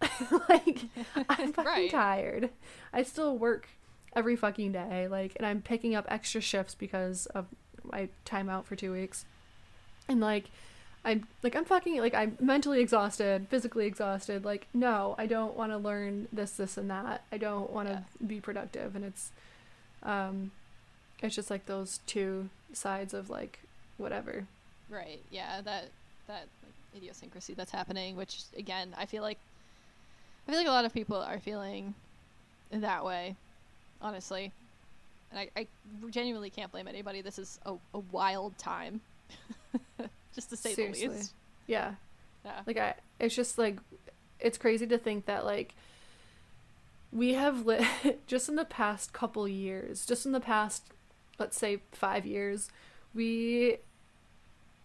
[0.48, 0.82] Like
[1.28, 1.90] i'm fucking Right.
[1.90, 2.50] tired.
[2.92, 3.68] I still work
[4.14, 7.46] every fucking day like and i'm picking up extra shifts because of
[7.82, 9.24] my time out for two weeks.
[10.06, 10.50] And like
[11.06, 15.70] i'm like i'm fucking like i'm mentally exhausted physically exhausted like no i don't want
[15.72, 17.24] to learn this this and that.
[17.32, 19.32] I don't want to be productive and it's
[20.02, 20.50] um
[21.24, 23.60] it's just like those two sides of like
[23.96, 24.46] whatever
[24.90, 25.20] Right.
[25.30, 25.60] Yeah.
[25.62, 25.88] That
[26.28, 29.38] that like, idiosyncrasy that's happening, which again, I feel like
[30.46, 31.94] I feel like a lot of people are feeling
[32.70, 33.34] that way,
[34.02, 34.52] honestly.
[35.30, 35.66] And I, I
[36.10, 37.22] genuinely can't blame anybody.
[37.22, 39.00] This is a, a wild time,
[40.34, 41.08] just to say Seriously.
[41.08, 41.32] the least.
[41.66, 41.94] yeah
[42.44, 42.60] Yeah.
[42.66, 43.78] like i it's just like
[44.38, 45.74] it's crazy to think that like
[47.12, 47.86] we have li-
[48.26, 50.82] just in the past couple years just in the past
[51.38, 52.70] let's say five years
[53.14, 53.78] we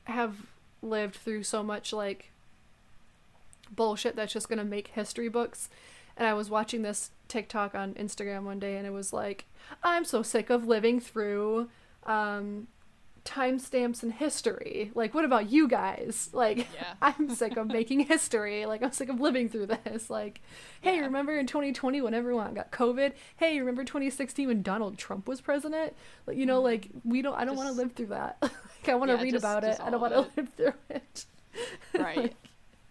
[0.05, 0.35] have
[0.81, 2.31] lived through so much like
[3.71, 5.69] bullshit that's just gonna make history books.
[6.17, 9.45] And i was watching this tiktok on instagram one day and it was like
[9.83, 11.69] i'm so sick of living through
[12.05, 12.67] um
[13.29, 16.93] timestamps in history like what about you guys like Yeah.
[17.01, 20.41] i'm sick of making history like i'm sick of living through this like
[20.81, 21.01] hey Yeah.
[21.01, 25.93] remember in 2020 when everyone got covid hey remember 2016 when donald trump was president
[26.25, 27.79] like you know like we don't i don't want to Mm-hmm.
[27.81, 30.13] Live through that like i want to Yeah, read just- about it i don't want
[30.13, 31.25] to live through it
[31.93, 32.33] Right.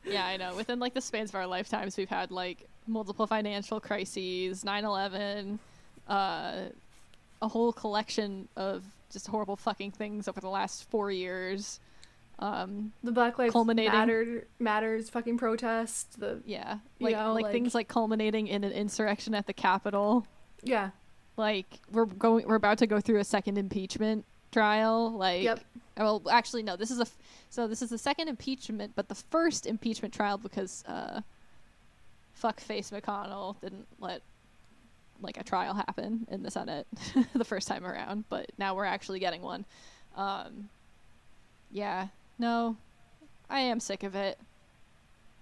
[0.05, 0.55] yeah, I know.
[0.57, 5.59] Within like the spans of our lifetimes, we've had like multiple financial crises, 9/11,
[6.09, 6.53] uh,
[7.41, 11.81] a whole collection of just horrible fucking things over the last four years.
[12.41, 17.43] Um, the black lives Culminating- matter matters fucking protest the yeah, You like know, like,
[17.45, 20.25] like- things like culminating in an insurrection at the Capitol.
[20.63, 20.91] yeah
[21.37, 25.11] Like we're going, we're about to go through a second impeachment trial.
[25.11, 25.61] Like, Yep.
[25.97, 26.77] well, actually, no.
[26.77, 27.19] This is a f-
[27.51, 31.23] so this is the second impeachment, but the first impeachment trial because uh,
[32.41, 34.23] fuckface McConnell didn't let
[35.21, 36.87] like a trial happen in the Senate
[37.35, 39.65] the first time around, but now we're actually getting one.
[40.17, 40.69] Um,
[41.71, 42.09] yeah,
[42.39, 42.77] no,
[43.51, 44.39] I am sick of it.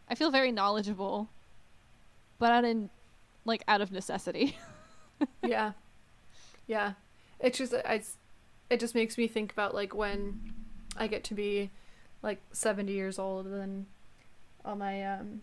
[0.09, 1.29] I feel very knowledgeable,
[2.39, 2.91] but out in
[3.45, 4.57] like out of necessity.
[5.43, 5.73] yeah
[6.67, 6.93] yeah
[7.41, 8.03] it's just I,
[8.71, 10.53] it just makes me think about like when
[10.97, 11.71] i get to be
[12.23, 13.87] like 70 years old and
[14.65, 15.43] all my um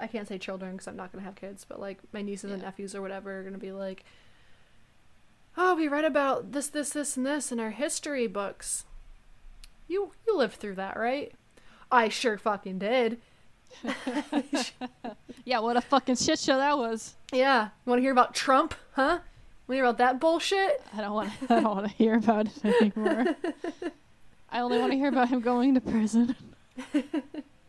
[0.00, 2.62] i can't say children because i'm not gonna have kids but like my nieces and
[2.62, 4.04] nephews or whatever are gonna be like
[5.56, 8.84] oh we read about this this this and this in our history books
[9.88, 11.32] you you lived through that right
[11.90, 13.18] i sure fucking did
[15.44, 17.14] yeah, what a fucking shit show that was.
[17.32, 19.22] yeah you want to hear about trump huh want
[19.68, 21.30] to hear about that bullshit I don't want.
[21.48, 23.36] I don't want to hear about it anymore.
[24.50, 26.34] I only want to hear about him going to prison.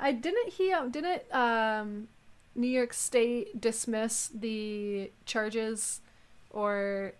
[0.00, 2.08] I didn't he um, didn't um
[2.54, 6.00] New York State dismiss the charges
[6.50, 7.12] or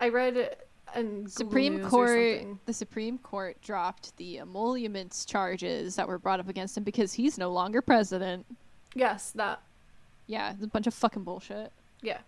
[0.00, 0.56] I read
[0.94, 2.44] Google Supreme Court.
[2.66, 7.38] The Supreme Court dropped the emoluments charges that were brought up against him because he's
[7.38, 8.46] no longer president.
[8.94, 9.62] Yes, that.
[10.26, 11.72] Yeah, it's a bunch of fucking bullshit.
[12.02, 12.18] Yeah.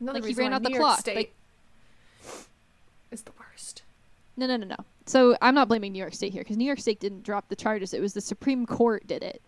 [0.00, 1.34] Another Like, he ran out the York clock, State like-
[3.10, 3.82] is the worst.
[4.36, 4.76] No, no, no, no.
[5.08, 7.56] So I'm not blaming New York State here because New York State didn't drop the
[7.56, 7.94] charges.
[7.94, 9.40] It was the Supreme Court did it.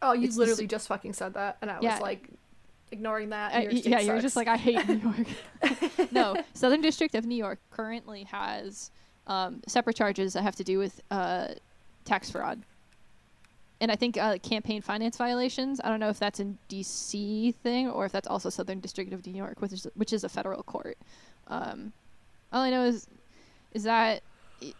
[0.00, 2.28] Oh, you It's literally just fucking said that, and I was like,
[2.92, 3.64] ignoring that.
[3.64, 6.08] York yeah, you're just like I hate New York.
[6.12, 8.92] no, Southern District of New York currently has
[9.26, 11.48] um, separate charges that have to do with uh,
[12.04, 12.62] tax fraud,
[13.80, 15.80] and I think uh, campaign finance violations.
[15.82, 17.52] I don't know if that's in D.C.
[17.62, 20.28] thing or if that's also Southern District of New York, which is which is a
[20.28, 20.96] federal court.
[21.48, 21.92] Um,
[22.52, 23.08] all I know is
[23.72, 24.22] is that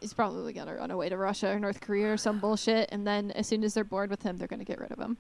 [0.01, 3.30] he's probably gonna run away to Russia or North Korea or some bullshit, and then
[3.33, 5.16] as soon as they're bored with him, they're gonna get rid of him.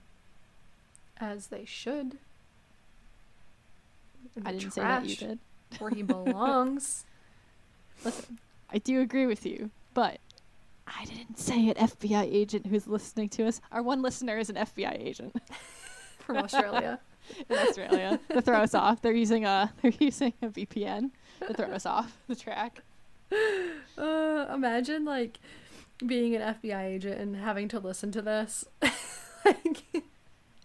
[1.18, 2.18] as they should.
[4.36, 5.38] In I didn't say that you did.
[5.78, 7.04] Where he belongs.
[8.04, 8.38] Listen,
[8.70, 10.18] I do agree with you, but
[10.86, 13.60] I didn't say an FBI agent who's listening to us.
[13.70, 15.36] Our one listener is an FBI agent
[16.18, 16.98] from Australia.
[17.48, 19.00] in Australia to throw us off.
[19.00, 21.10] They're using a they're using a VPN
[21.46, 22.82] to throw us off the track.
[23.98, 25.38] Uh, imagine like
[26.04, 28.64] being an FBI agent and having to listen to this.
[29.44, 29.84] like,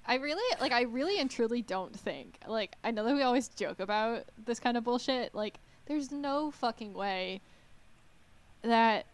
[0.05, 3.49] I really like I really and truly don't think like I know that we always
[3.49, 5.35] joke about this kind of bullshit.
[5.35, 7.41] Like there's no fucking way
[8.61, 9.05] that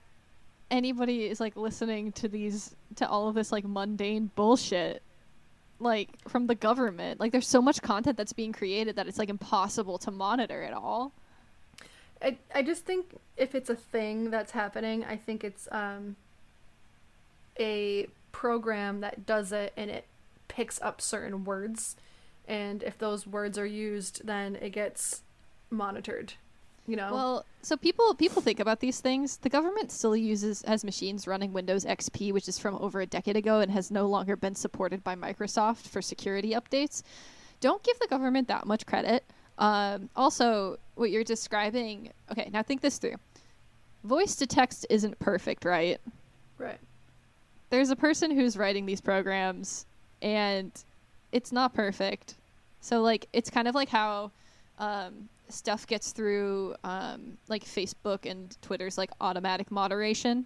[0.69, 5.01] anybody is like listening to these to all of this like mundane bullshit
[5.79, 7.19] like from the government.
[7.19, 10.73] Like there's so much content that's being created that it's like impossible to monitor at
[10.73, 11.11] all.
[12.23, 16.15] I I just think if it's a thing that's happening, I think it's um
[17.59, 20.05] a program that does it and it
[20.47, 21.95] picks up certain words
[22.47, 25.21] and if those words are used then it gets
[25.69, 26.33] monitored.
[26.85, 27.13] You know?
[27.13, 29.37] Well, so people people think about these things.
[29.37, 33.37] The government still uses has machines running Windows XP, which is from over a decade
[33.37, 37.03] ago and has no longer been supported by Microsoft for security updates.
[37.61, 39.23] Don't give the government that much credit.
[39.57, 42.11] Um, also, what you're describing.
[42.31, 43.15] Okay, now think this through.
[44.03, 45.99] Voice to text isn't perfect, right?
[46.57, 46.79] right.
[47.69, 49.85] There's a person who's writing these programs,
[50.21, 50.71] and
[51.31, 52.35] it's not perfect.
[52.81, 54.31] So like, it's kind of like how
[54.79, 60.45] um, stuff gets through um, like Facebook and Twitter's like automatic moderation.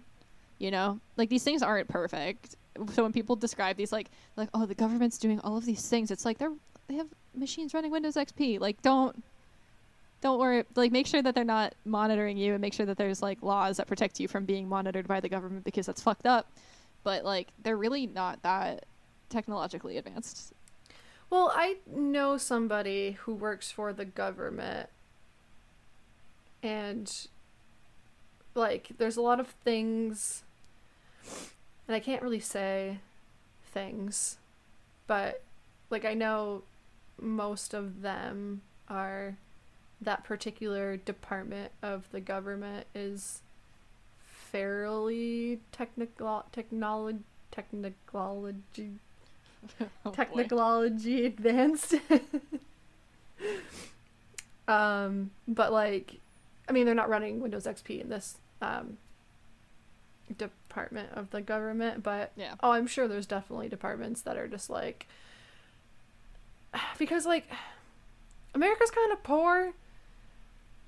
[0.58, 2.56] You know, like these things aren't perfect.
[2.92, 6.10] So when people describe these like like oh the government's doing all of these things,
[6.10, 6.52] it's like they're
[6.88, 8.60] they have machines running Windows XP.
[8.60, 9.22] Like don't
[10.20, 10.64] don't worry.
[10.74, 13.76] Like make sure that they're not monitoring you and make sure that there's like laws
[13.76, 16.50] that protect you from being monitored by the government because that's fucked up.
[17.04, 18.84] But like they're really not that
[19.28, 20.52] technologically advanced.
[21.30, 24.88] Well, I know somebody who works for the government,
[26.62, 27.12] and
[28.54, 30.42] like, there's a lot of things,
[31.86, 32.98] and I can't really say
[33.72, 34.38] things,
[35.06, 35.42] but
[35.90, 36.62] like, I know
[37.20, 39.36] most of them are
[40.00, 43.42] that particular department of the government is
[44.20, 47.18] fairly technical technology
[47.50, 48.92] technology
[50.06, 51.94] Oh, technology advanced.
[54.68, 56.20] um, but like,
[56.68, 58.98] I mean, they're not running Windows XP in this um,
[60.36, 62.54] department of the government, but Yeah.
[62.62, 65.06] oh, I'm sure there's definitely departments that are just like,
[66.98, 67.48] because like,
[68.54, 69.72] America's kind of poor.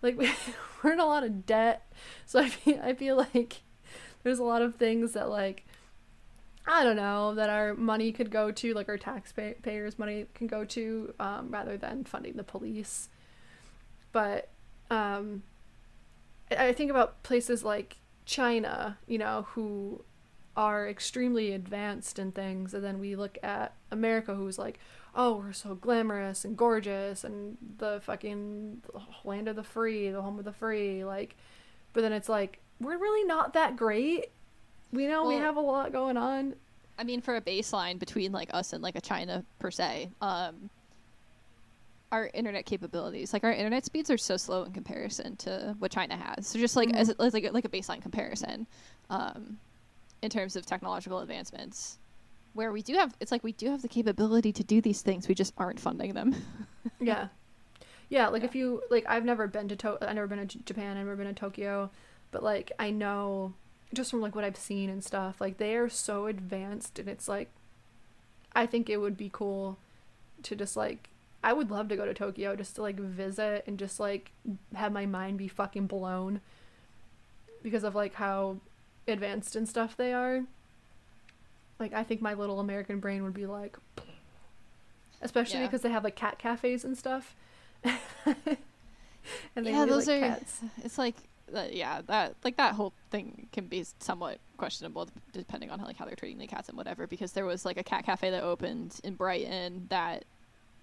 [0.03, 0.31] Like we,
[0.83, 1.93] we're in a lot of debt,
[2.27, 3.63] so I feel I feel like
[4.23, 5.65] there's a lot of things that like
[6.67, 10.65] I don't know that our money could go to, like our taxpayers' money can go
[10.67, 13.09] to, um, rather than funding the police.
[14.13, 14.49] But
[14.91, 15.43] um,
[16.57, 20.05] I think about places like China, you know, who
[20.57, 24.79] are extremely advanced in things, and then we look at America, who's like,
[25.15, 28.83] oh, we're so glamorous and gorgeous, and the fucking
[29.25, 31.37] land of the free, the home of the free, like,
[31.93, 34.31] but then it's like we're really not that great.
[34.93, 36.55] We know we have a lot going on.
[36.99, 40.69] I mean, for a baseline between like us and like a China per se, um,
[42.13, 46.17] our internet capabilities, like our internet speeds, are so slow in comparison to what China
[46.17, 46.47] has.
[46.47, 48.67] So just like as, as like a- like a baseline comparison,
[49.11, 49.59] um,
[50.23, 51.99] in terms of technological advancements,
[52.53, 55.29] where we do have, it's like we do have the capability to do these things,
[55.29, 56.35] we just aren't funding them.
[56.99, 57.29] Yeah.
[58.09, 60.97] Yeah, like if you like I've never been to to- I've never been to Japan,
[60.97, 61.91] I've never been to Tokyo,
[62.31, 63.53] but like I know
[63.95, 67.29] just from like what I've seen and stuff, like they are so advanced and it's
[67.29, 67.51] like
[68.55, 69.79] I think it would be cool
[70.45, 71.11] to just like
[71.45, 74.33] I would love to go to Tokyo just to like visit and just like
[74.75, 76.41] have my mind be fucking blown
[77.63, 78.57] because of like how
[79.07, 80.45] advanced and stuff they are.
[81.81, 83.77] Like I think my little American brain would be like
[85.23, 85.67] especially Yeah.
[85.67, 87.35] because they have like cat cafes and stuff.
[87.85, 90.29] and they yeah, those like are.
[90.29, 90.61] cats.
[90.85, 91.17] It's like,
[91.55, 95.97] uh, yeah, that like that whole thing can be somewhat questionable depending on how, like
[95.97, 97.07] how they're treating the cats and whatever.
[97.07, 100.25] Because there was like a cat cafe that opened in Brighton that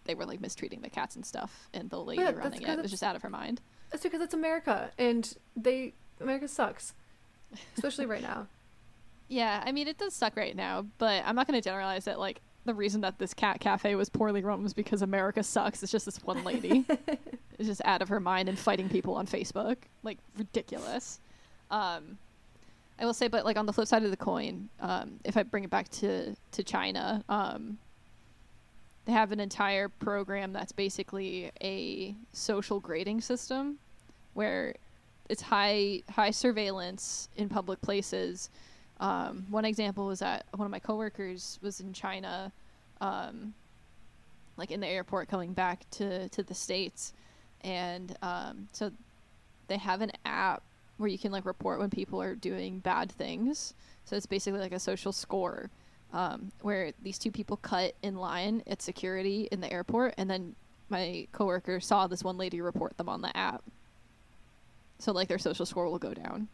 [0.06, 2.92] they were like mistreating the cats and stuff, and the lady Yeah, running it was
[2.92, 3.62] just out of her mind.
[3.92, 6.94] That's because it's America, and they America sucks,
[7.76, 8.48] especially right now.
[9.28, 12.18] Yeah, I mean it does suck right now, but I'm not going to generalize it.
[12.18, 15.82] Like the reason that this cat cafe was poorly run was because America sucks.
[15.82, 16.86] It's just this one lady
[17.58, 21.20] is just out of her mind and fighting people on Facebook, like ridiculous.
[21.72, 22.18] Um,
[23.00, 25.44] I will say, but like on the flip side of the coin, um, if I
[25.44, 27.78] bring it back to to China, um,
[29.06, 33.78] they have an entire program that's basically a social grading system,
[34.34, 34.76] where
[35.30, 38.50] it's high high surveillance in public places.
[39.00, 42.52] Um, one example was that one of my coworkers was in China,
[43.00, 43.54] um,
[44.58, 47.14] like in the airport coming back to to the states,
[47.62, 48.92] and um, so
[49.68, 50.64] they have an app
[50.98, 53.76] where you can like report when people are doing bad things.
[54.06, 55.70] So it's basically like a social score,
[56.12, 60.56] um, where these two people cut in line at security in the airport, and then
[60.90, 63.64] my coworker saw this one lady report them on the app.
[65.00, 66.48] So like their social score will go down,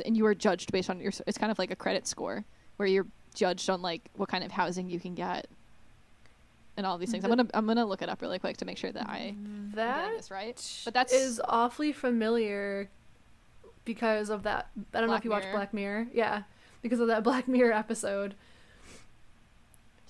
[0.00, 1.12] and you are judged based on your.
[1.26, 2.44] It's kind of like a credit score
[2.76, 5.46] where you're judged on like what kind of housing you can get,
[6.76, 7.24] and all these things.
[7.24, 9.34] I'm gonna I'm gonna look it up really quick to make sure that I
[9.74, 10.80] That this right.
[10.84, 12.88] But that's awfully familiar
[13.84, 14.68] because of that.
[14.92, 16.08] I don't know if you watch Black Mirror.
[16.12, 16.42] Yeah,
[16.82, 18.34] because of that Black Mirror episode.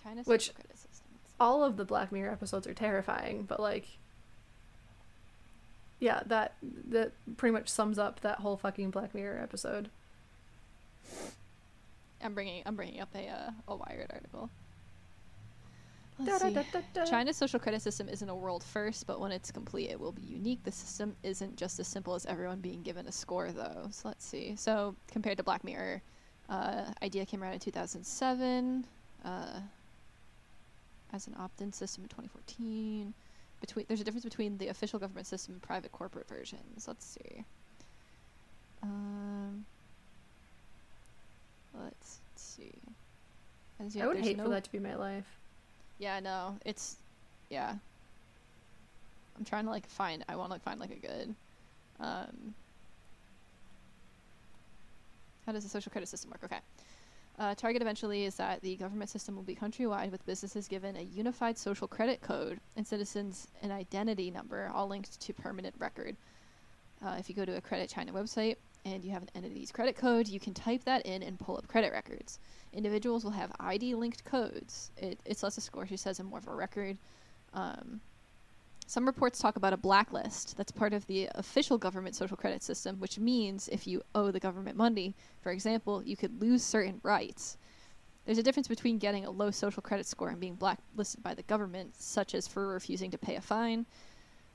[0.03, 0.91] China's which- social credit system.
[1.41, 3.87] All of the Black Mirror episodes are terrifying, but like,
[6.05, 6.55] yeah, that
[6.91, 9.89] that pretty much sums up that whole fucking Black Mirror episode.
[12.23, 14.51] I'm bringing I'm bringing up a uh, a Wired article.
[16.19, 16.51] Let's see.
[16.53, 17.11] Da-da-da-da-da.
[17.11, 20.23] China's social credit system isn't a world first, but when it's complete, it will be
[20.23, 20.63] unique.
[20.63, 23.89] The system isn't just as simple as everyone being given a score, though.
[23.91, 24.55] So let's see.
[24.57, 26.03] So compared to Black Mirror,
[26.51, 28.85] uh, idea came around in 2007
[29.25, 29.61] uh,
[31.15, 33.15] as an opt-in system in 2014.
[33.61, 36.87] Between there's a difference between the official government system and private corporate versions.
[36.87, 37.45] Let's see.
[38.83, 39.65] Um,
[41.83, 42.73] let's see.
[43.81, 45.25] As I would hate no for that to be my life.
[45.99, 46.97] yeah, no, it's
[47.51, 47.75] yeah.
[49.37, 50.25] I'm trying to like find.
[50.29, 51.35] I want to like, find like a good.
[52.01, 52.55] Um,
[55.47, 56.41] how does the social credit system work?
[56.45, 56.61] Okay.
[57.37, 61.03] Uh, target eventually is that the government system will be countrywide with businesses given a
[61.03, 66.17] unified social credit code and citizens an identity number, all linked to permanent record.
[67.05, 69.97] Uh, if you go to a Credit China website and you have an entity's credit
[69.97, 72.39] code, you can type that in and pull up credit records.
[72.73, 74.93] Individuals will have ID linked codes.
[74.97, 76.97] It, it's less a score, she says, and more of a record.
[77.53, 78.01] Um,
[78.87, 83.01] some reports talk about a blacklist that's part of the official government social credit system,
[83.01, 87.57] which means if you owe the government money, for example, you could lose certain rights.
[88.27, 91.43] There's a difference between getting a low social credit score and being blacklisted by the
[91.43, 93.87] government, such as for refusing to pay a fine.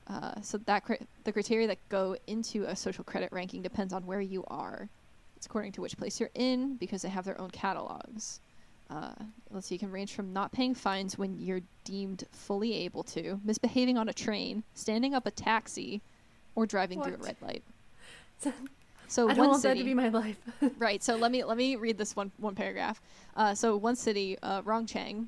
[0.06, 0.84] Uh, so that
[1.24, 4.88] the criteria that go into a social credit ranking depends on where you are.
[5.36, 8.40] It's according to which place you're in because they have their own catalogs.
[8.90, 9.14] Uh,
[9.50, 13.40] let's see, you can range from not paying fines when you're deemed fully able to,
[13.44, 16.02] misbehaving on a train, standing up a taxi,
[16.56, 17.62] or driving through a red light.
[19.10, 20.36] So I don't want city, that to be my life.
[20.78, 21.02] right?
[21.02, 23.02] So let me let me read this one one paragraph.
[23.36, 25.26] Uh, so one city, uh, Rongcheng,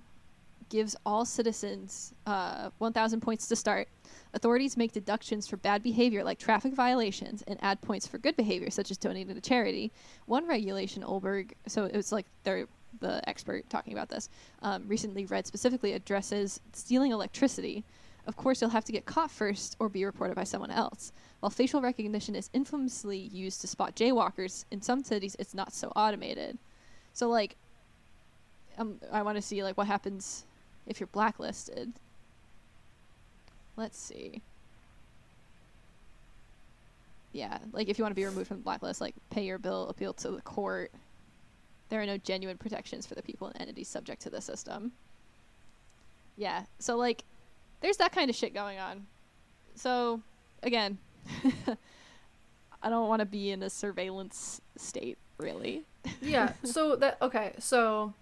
[0.68, 3.88] gives all citizens uh, 1,000 points to start.
[4.34, 8.70] Authorities make deductions for bad behavior like traffic violations and add points for good behavior
[8.70, 9.90] such as donating to charity.
[10.26, 12.68] One regulation, Ohlberg, so it was like they're
[13.00, 14.28] the expert talking about this,
[14.62, 17.84] um, recently read specifically addresses stealing electricity.
[18.26, 21.12] Of course, you'll have to get caught first or be reported by someone else.
[21.40, 25.88] While facial recognition is infamously used to spot jaywalkers, in some cities it's not so
[25.96, 26.58] automated.
[27.12, 27.56] So, like,
[28.78, 30.44] um, I want to see like what happens
[30.86, 31.92] if you're blacklisted.
[33.76, 34.40] Let's see.
[37.32, 39.88] Yeah, like if you want to be removed from the blacklist, like pay your bill,
[39.88, 40.92] appeal to the court.
[41.92, 44.92] There are no genuine protections for the people and entities subject to the system.
[46.38, 47.22] Yeah, so like,
[47.82, 49.04] there's that kind of shit going on.
[49.74, 50.22] So,
[50.62, 50.96] again,
[52.82, 55.84] I don't want to be in a surveillance state, really.
[56.22, 56.54] yeah.
[56.64, 57.56] So that okay.
[57.58, 58.14] So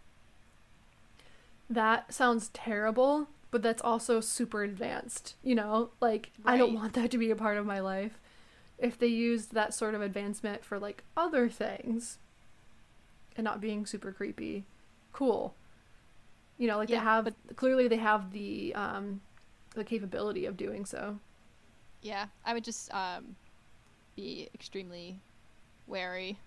[1.68, 5.36] that sounds terrible, but that's also super advanced.
[5.44, 8.18] You know, like I don't want that to be a part of my life.
[8.78, 12.18] If they used that sort of advancement for like other things
[13.36, 14.64] and not being super creepy,
[15.12, 15.54] cool.
[16.58, 19.20] You know, like Yeah, they have clearly they have the um
[19.74, 21.18] the capability of doing so.
[22.02, 23.36] Yeah, I would just um,
[24.16, 25.20] be extremely
[25.86, 26.38] wary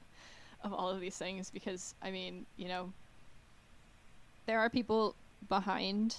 [0.64, 2.92] of all of these things because, I mean, you know,
[4.46, 5.14] there are people
[5.48, 6.16] behind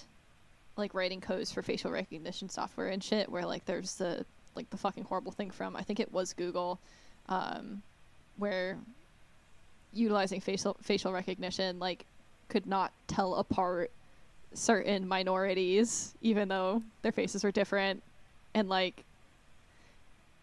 [0.76, 4.76] like writing codes for facial recognition software and shit where like there's the like the
[4.76, 6.80] fucking horrible thing from I think it was Google
[7.28, 7.82] um
[8.36, 8.78] where
[9.92, 12.04] utilizing facial facial recognition like
[12.48, 13.90] could not tell apart
[14.54, 18.02] certain minorities even though their faces were different.
[18.54, 19.04] And like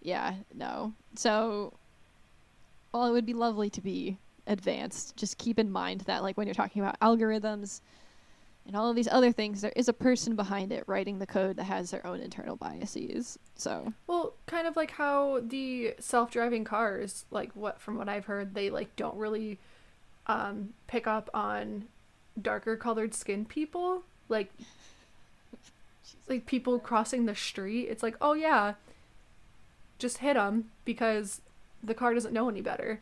[0.01, 0.93] yeah no.
[1.15, 1.73] So
[2.91, 4.17] while it would be lovely to be
[4.47, 7.81] advanced just keep in mind that like when you're talking about algorithms
[8.65, 11.55] and all of these other things there is a person behind it writing the code
[11.57, 17.25] that has their own internal biases so Well, kind of like how the self-driving cars,
[17.31, 19.59] like what from what I've heard, they like don't really
[20.27, 21.85] um pick up on
[22.41, 24.51] darker colored skin people, like
[26.27, 27.87] like people crossing the street.
[27.89, 28.73] It's like, "Oh yeah,
[29.99, 31.41] just hit them because
[31.83, 33.01] the car doesn't know any better."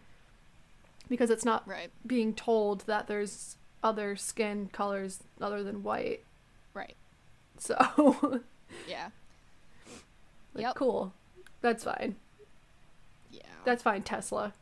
[1.09, 6.23] Because it's not right being told that there's other skin colors other than white.
[6.73, 6.95] right
[7.57, 7.75] So,
[8.87, 9.09] yeah
[10.55, 10.75] like Yep.
[10.75, 11.13] cool.
[11.61, 12.15] That's fine.
[13.31, 14.53] yeah That's fine, Tesla.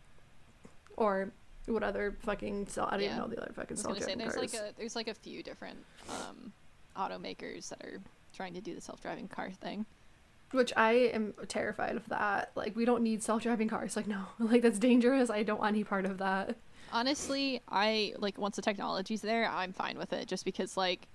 [0.97, 1.31] Or
[1.67, 3.05] what other fucking sell I don't Yeah.
[3.07, 4.53] even know the other fucking was gonna self-driving there's cars.
[4.53, 5.77] like a there's like a few different
[6.09, 6.51] um,
[6.97, 7.99] automakers that are
[8.35, 9.85] trying to do the self-driving car thing.
[10.51, 12.51] Which I am terrified of that.
[12.55, 13.95] Like we don't need self-driving cars.
[13.95, 15.29] Like no, like that's dangerous.
[15.29, 16.55] I don't want any part of that.
[16.91, 20.27] Honestly, I like once the technology's there, I'm fine with it.
[20.27, 21.07] Just because like,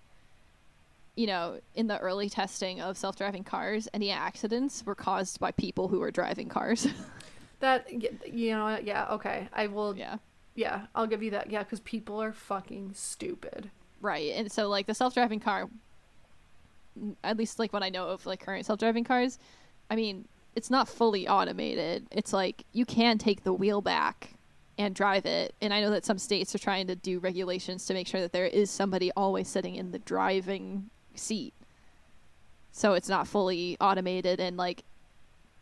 [1.17, 5.89] you know, in the early testing of self-driving cars, any accidents were caused by people
[5.89, 6.87] who were driving cars.
[7.61, 7.91] That
[8.27, 9.49] you know, yeah, okay.
[9.53, 10.19] I will yeah,
[10.55, 11.51] yeah, I'll give you that.
[11.51, 13.71] Yeah, cuz people are fucking stupid.
[14.01, 14.33] right.
[14.35, 15.69] And so like the self-driving car,
[17.25, 19.39] at least like what I know of like current self-driving cars,
[19.91, 22.07] I mean, it's not fully automated.
[22.11, 24.36] It's like you can take the wheel back
[24.79, 25.55] and drive it.
[25.61, 28.33] And I know that some states are trying to do regulations to make sure that
[28.33, 31.55] there is somebody always sitting in the driving seat.
[32.73, 34.85] So it's not fully automated and like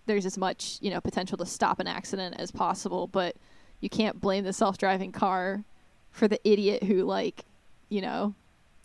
[0.06, 3.36] there's as much, you know, potential to stop an accident as possible, but
[3.80, 5.64] you can't blame the self-driving car
[6.10, 7.44] for the idiot who like,
[7.88, 8.34] you know,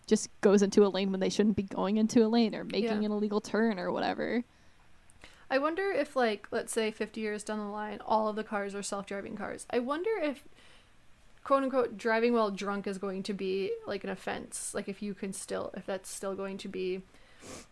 [0.06, 2.84] just goes into a lane when they shouldn't be going into a lane or making
[2.84, 2.94] Yeah.
[3.06, 4.44] an illegal turn or whatever.
[5.50, 8.74] I wonder if like let's say 50 years down the line all of the cars
[8.74, 9.66] are self-driving cars.
[9.70, 10.44] I wonder if
[11.42, 14.72] quote unquote driving while drunk is going to be like an offense.
[14.74, 17.02] Like if you can still if that's still going to be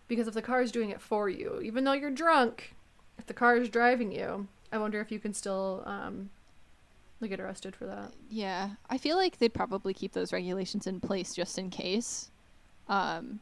[0.08, 2.74] because if the car is doing it for you, even though you're drunk,
[3.18, 6.30] if the car is driving you, I wonder if you can still um
[7.20, 8.12] like get arrested for that.
[8.30, 12.30] Yeah, I feel like they'd probably keep those regulations in place just in case.
[12.88, 13.40] Um,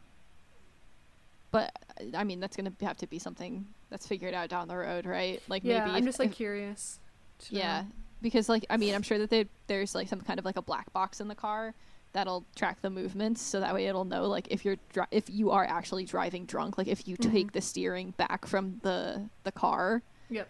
[1.51, 1.73] but
[2.15, 5.43] I mean, that's gonna have to be something that's figured out down the road, right?
[5.49, 6.99] Like yeah, maybe I'm if- just like if- curious.
[7.41, 7.87] to yeah, know.
[8.23, 10.63] because like I mean, I'm sure that they, there's like some kind of like a
[10.63, 11.75] black box in the car
[12.13, 15.51] that'll track the movements, so that way it'll know like if you're dri- if you
[15.51, 17.31] are actually driving drunk, like if you Mhm.
[17.33, 20.49] take the steering back from the the car, Yep.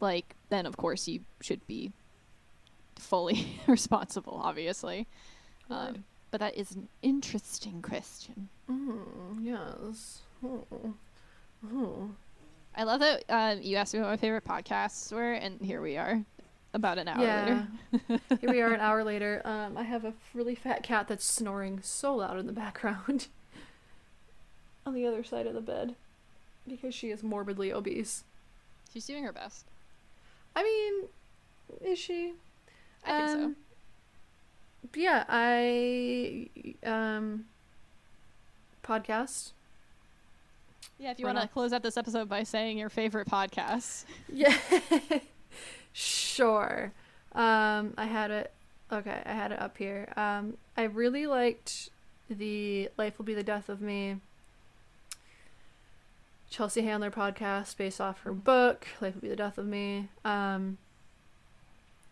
[0.00, 1.92] like then of course you should be
[2.96, 5.06] fully responsible, obviously.
[5.68, 8.48] Um, but that is an interesting question.
[8.70, 10.20] Mm, yes.
[10.44, 10.94] Oh.
[11.72, 12.10] Oh.
[12.76, 15.96] I love that um, you asked me what my favorite podcasts were, and here we
[15.96, 16.24] are,
[16.72, 17.66] about an hour Yeah.
[17.92, 18.20] later.
[18.40, 19.40] Here we are an hour later.
[19.44, 23.28] Um, I have a really fat cat that's snoring so loud in the background
[24.86, 25.94] on the other side of the bed
[26.68, 28.24] because she is morbidly obese.
[28.92, 29.66] She's doing her best.
[30.56, 32.34] I mean, is she?
[33.06, 33.44] I think so.
[33.44, 33.56] Um,
[34.90, 36.48] but yeah, I
[36.84, 37.44] um
[38.82, 39.52] podcast.
[41.04, 44.06] Yeah, if you want to close out this episode by saying your favorite podcast.
[44.32, 44.56] Yeah.
[45.92, 46.92] sure.
[47.32, 48.52] Um, I had it.
[48.90, 50.10] Okay, I had it up here.
[50.16, 51.90] Um, I really liked
[52.30, 54.16] the "Life Will Be the Death of Me"
[56.48, 60.78] Chelsea Handler podcast based off her book "Life Will Be the Death of Me." Um,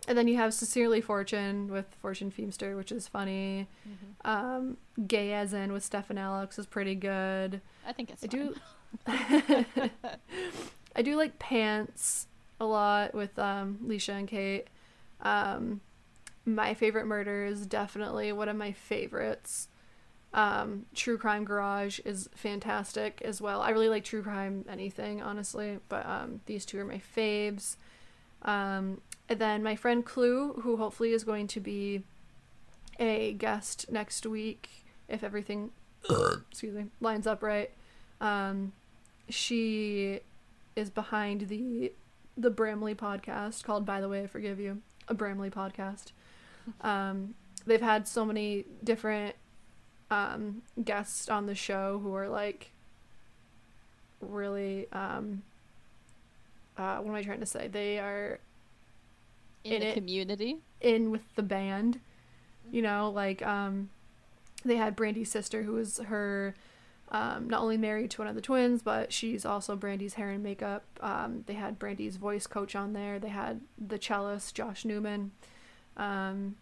[0.08, 3.68] and then you have "Sincerely Fortune" with Fortune Feimster, which is funny.
[4.24, 4.76] Um,
[5.06, 7.60] "Gay as In" with Steph and Alex is pretty good.
[7.86, 8.54] I think it's I fun.
[9.06, 9.90] do.
[10.96, 12.26] I do like pants
[12.60, 14.66] a lot with um, Leisha and Kate.
[15.22, 15.80] Um,
[16.44, 19.68] my favorite murder is definitely one of my favorites.
[20.34, 23.60] Um, True Crime Garage is fantastic as well.
[23.60, 27.76] I really like true crime anything, honestly, but um, these two are my faves.
[28.42, 29.00] Um,
[29.32, 32.02] and then my friend Clue, who hopefully is going to be
[33.00, 34.68] a guest next week
[35.08, 35.70] if everything
[36.50, 37.70] excuse me lines up right.
[38.20, 38.72] Um,
[39.30, 40.20] she
[40.76, 41.92] is behind the
[42.36, 46.12] the Bramley podcast called By the Way I Forgive You, a Bramley podcast.
[46.80, 47.34] Um,
[47.66, 49.34] they've had so many different
[50.12, 52.70] um, guests on the show who are like
[54.20, 55.42] really um,
[56.76, 57.66] uh, what am I trying to say?
[57.66, 58.38] They are
[59.64, 60.58] In, In the it- community.
[60.80, 62.00] in with the band.
[62.70, 63.90] You know, like um
[64.64, 66.54] they had Brandi's sister who was her
[67.10, 70.42] um not only married to one of the twins, but she's also Brandi's hair and
[70.42, 70.84] makeup.
[71.00, 73.18] Um they had Brandi's voice coach on there.
[73.18, 75.32] They had the cellist Josh Neumann.
[75.96, 76.56] Um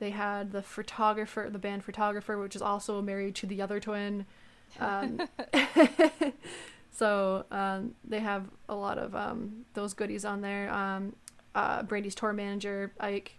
[0.00, 4.26] they had the photographer, the band photographer, which is also married to the other twin.
[4.80, 5.20] Um,
[6.90, 10.70] so um, they have a lot of um, those goodies on there.
[11.54, 13.36] Uh, Brandi's tour manager, Ike,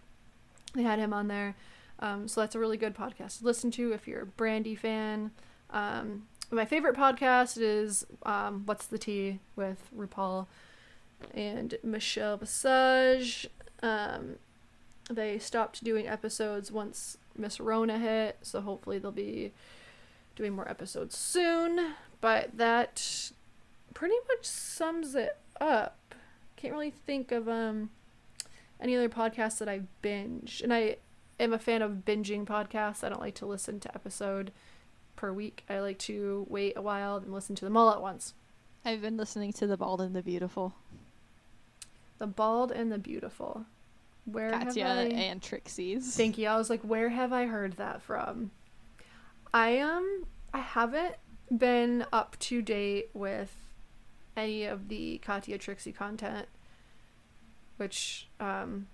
[0.74, 1.54] they had him on there.
[1.98, 5.30] Um, so that's a really good podcast to listen to if you're a Brandy fan.
[5.70, 10.46] Um, my favorite podcast is um, What's the Tea with RuPaul
[11.34, 13.48] and Michelle Visage.
[13.82, 14.36] Um,
[15.10, 19.52] they stopped doing episodes once Miss Rona hit, so hopefully they'll be
[20.34, 21.94] doing more episodes soon.
[22.20, 23.30] But that
[23.94, 26.14] pretty much sums it up.
[26.56, 27.90] Can't really think of um
[28.80, 30.96] any other podcasts that I've binged, and I
[31.38, 33.02] am a fan of binging podcasts.
[33.02, 34.52] I don't like to listen to episode
[35.16, 35.64] per week.
[35.68, 38.34] I like to wait a while and listen to them all at once.
[38.84, 40.74] I've been listening to The Bald and the Beautiful.
[42.18, 43.66] The Bald and the Beautiful.
[44.24, 45.02] Where Katya have I...
[45.02, 46.16] and Trixie's.
[46.16, 46.48] Thank you.
[46.48, 48.50] I was like, where have I heard that from?
[49.52, 51.16] I um I haven't
[51.56, 53.54] been up to date with
[54.36, 56.46] any of the Katya Trixie content,
[57.76, 58.86] which um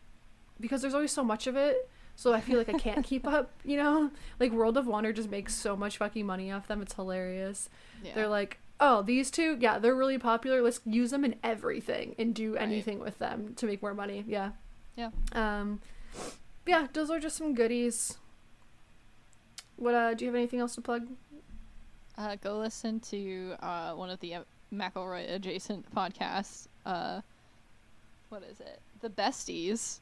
[0.60, 3.50] because there's always so much of it, so I feel like I can't keep up.
[3.64, 4.10] You know,
[4.40, 6.82] like World of Wonder just makes so much fucking money off them.
[6.82, 7.68] It's hilarious.
[8.04, 8.12] Yeah.
[8.14, 10.60] They're like, oh, these two, yeah, they're really popular.
[10.62, 12.62] Let's use them in everything and do Right.
[12.62, 14.24] anything with them to make more money.
[14.26, 14.50] Yeah.
[14.96, 15.10] Yeah.
[15.32, 15.80] Um,
[16.66, 18.18] yeah, those are just some goodies.
[19.76, 21.09] What uh, do you have anything else to plug?
[22.18, 24.34] Uh, go listen to uh, one of the
[24.72, 26.66] McElroy adjacent podcasts.
[26.84, 27.22] Uh,
[28.32, 28.80] what is it?
[29.02, 29.98] The Besties,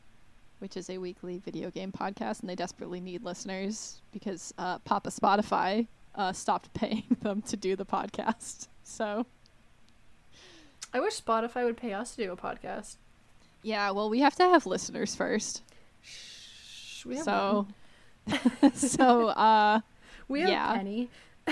[0.61, 5.11] which is a weekly video game podcast, and they desperately need listeners because uh, Papa
[5.11, 8.69] Spotify uh, stopped paying them to do the podcast.
[8.85, 9.27] So
[10.95, 12.99] I wish Spotify would pay us to do a podcast.
[13.65, 15.63] yeah, well, we have to have listeners first.
[16.01, 17.67] Shh, we have So,
[18.75, 19.81] so uh,
[20.29, 20.75] we have yeah.
[20.77, 21.09] Penny.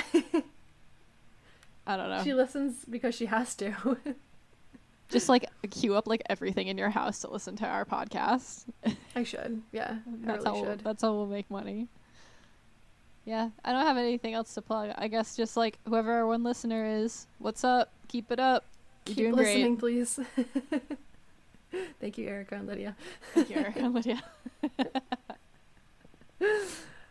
[1.89, 2.23] I don't know.
[2.23, 3.99] She listens because she has to.
[5.11, 8.65] Just like queue up like everything in your house to listen to our podcast.
[9.17, 9.63] I should.
[9.73, 10.81] Yeah, I That's really how should.
[10.81, 11.89] that's how we'll make money.
[13.25, 14.91] Yeah, I don't have anything else to plug.
[14.97, 17.91] I guess just like whoever our one listener is, what's up?
[18.09, 18.65] Keep it up.
[19.07, 20.21] You're Keep doing listening, please.
[22.01, 22.97] Thank you, Erica and Lydia.
[23.35, 24.23] Thank you, Erica and Lydia.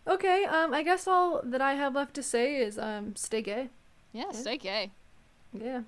[0.08, 3.68] Okay, um, I guess all that I have left to say is um, stay gay.
[4.14, 4.32] Yeah, Yeah.
[4.32, 4.92] stay gay.
[5.52, 5.82] Yeah,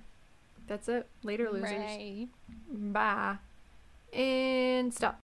[0.70, 1.08] that's it.
[1.24, 1.72] Later, losers.
[1.72, 2.28] Right.
[2.72, 3.38] Bye.
[4.12, 5.18] And stop.